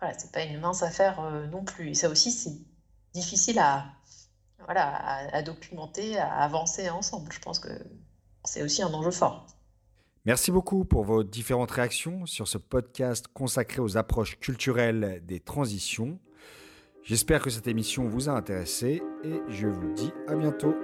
[0.00, 1.90] voilà, c'est pas une mince affaire euh, non plus.
[1.90, 2.56] Et ça aussi, c'est
[3.12, 3.86] difficile à
[4.64, 7.32] voilà, à, à, documenter, à avancer ensemble.
[7.32, 7.70] Je pense que
[8.44, 9.46] c'est aussi un enjeu fort.
[10.24, 16.18] Merci beaucoup pour vos différentes réactions sur ce podcast consacré aux approches culturelles des transitions.
[17.02, 20.74] J'espère que cette émission vous a intéressé et je vous dis à bientôt.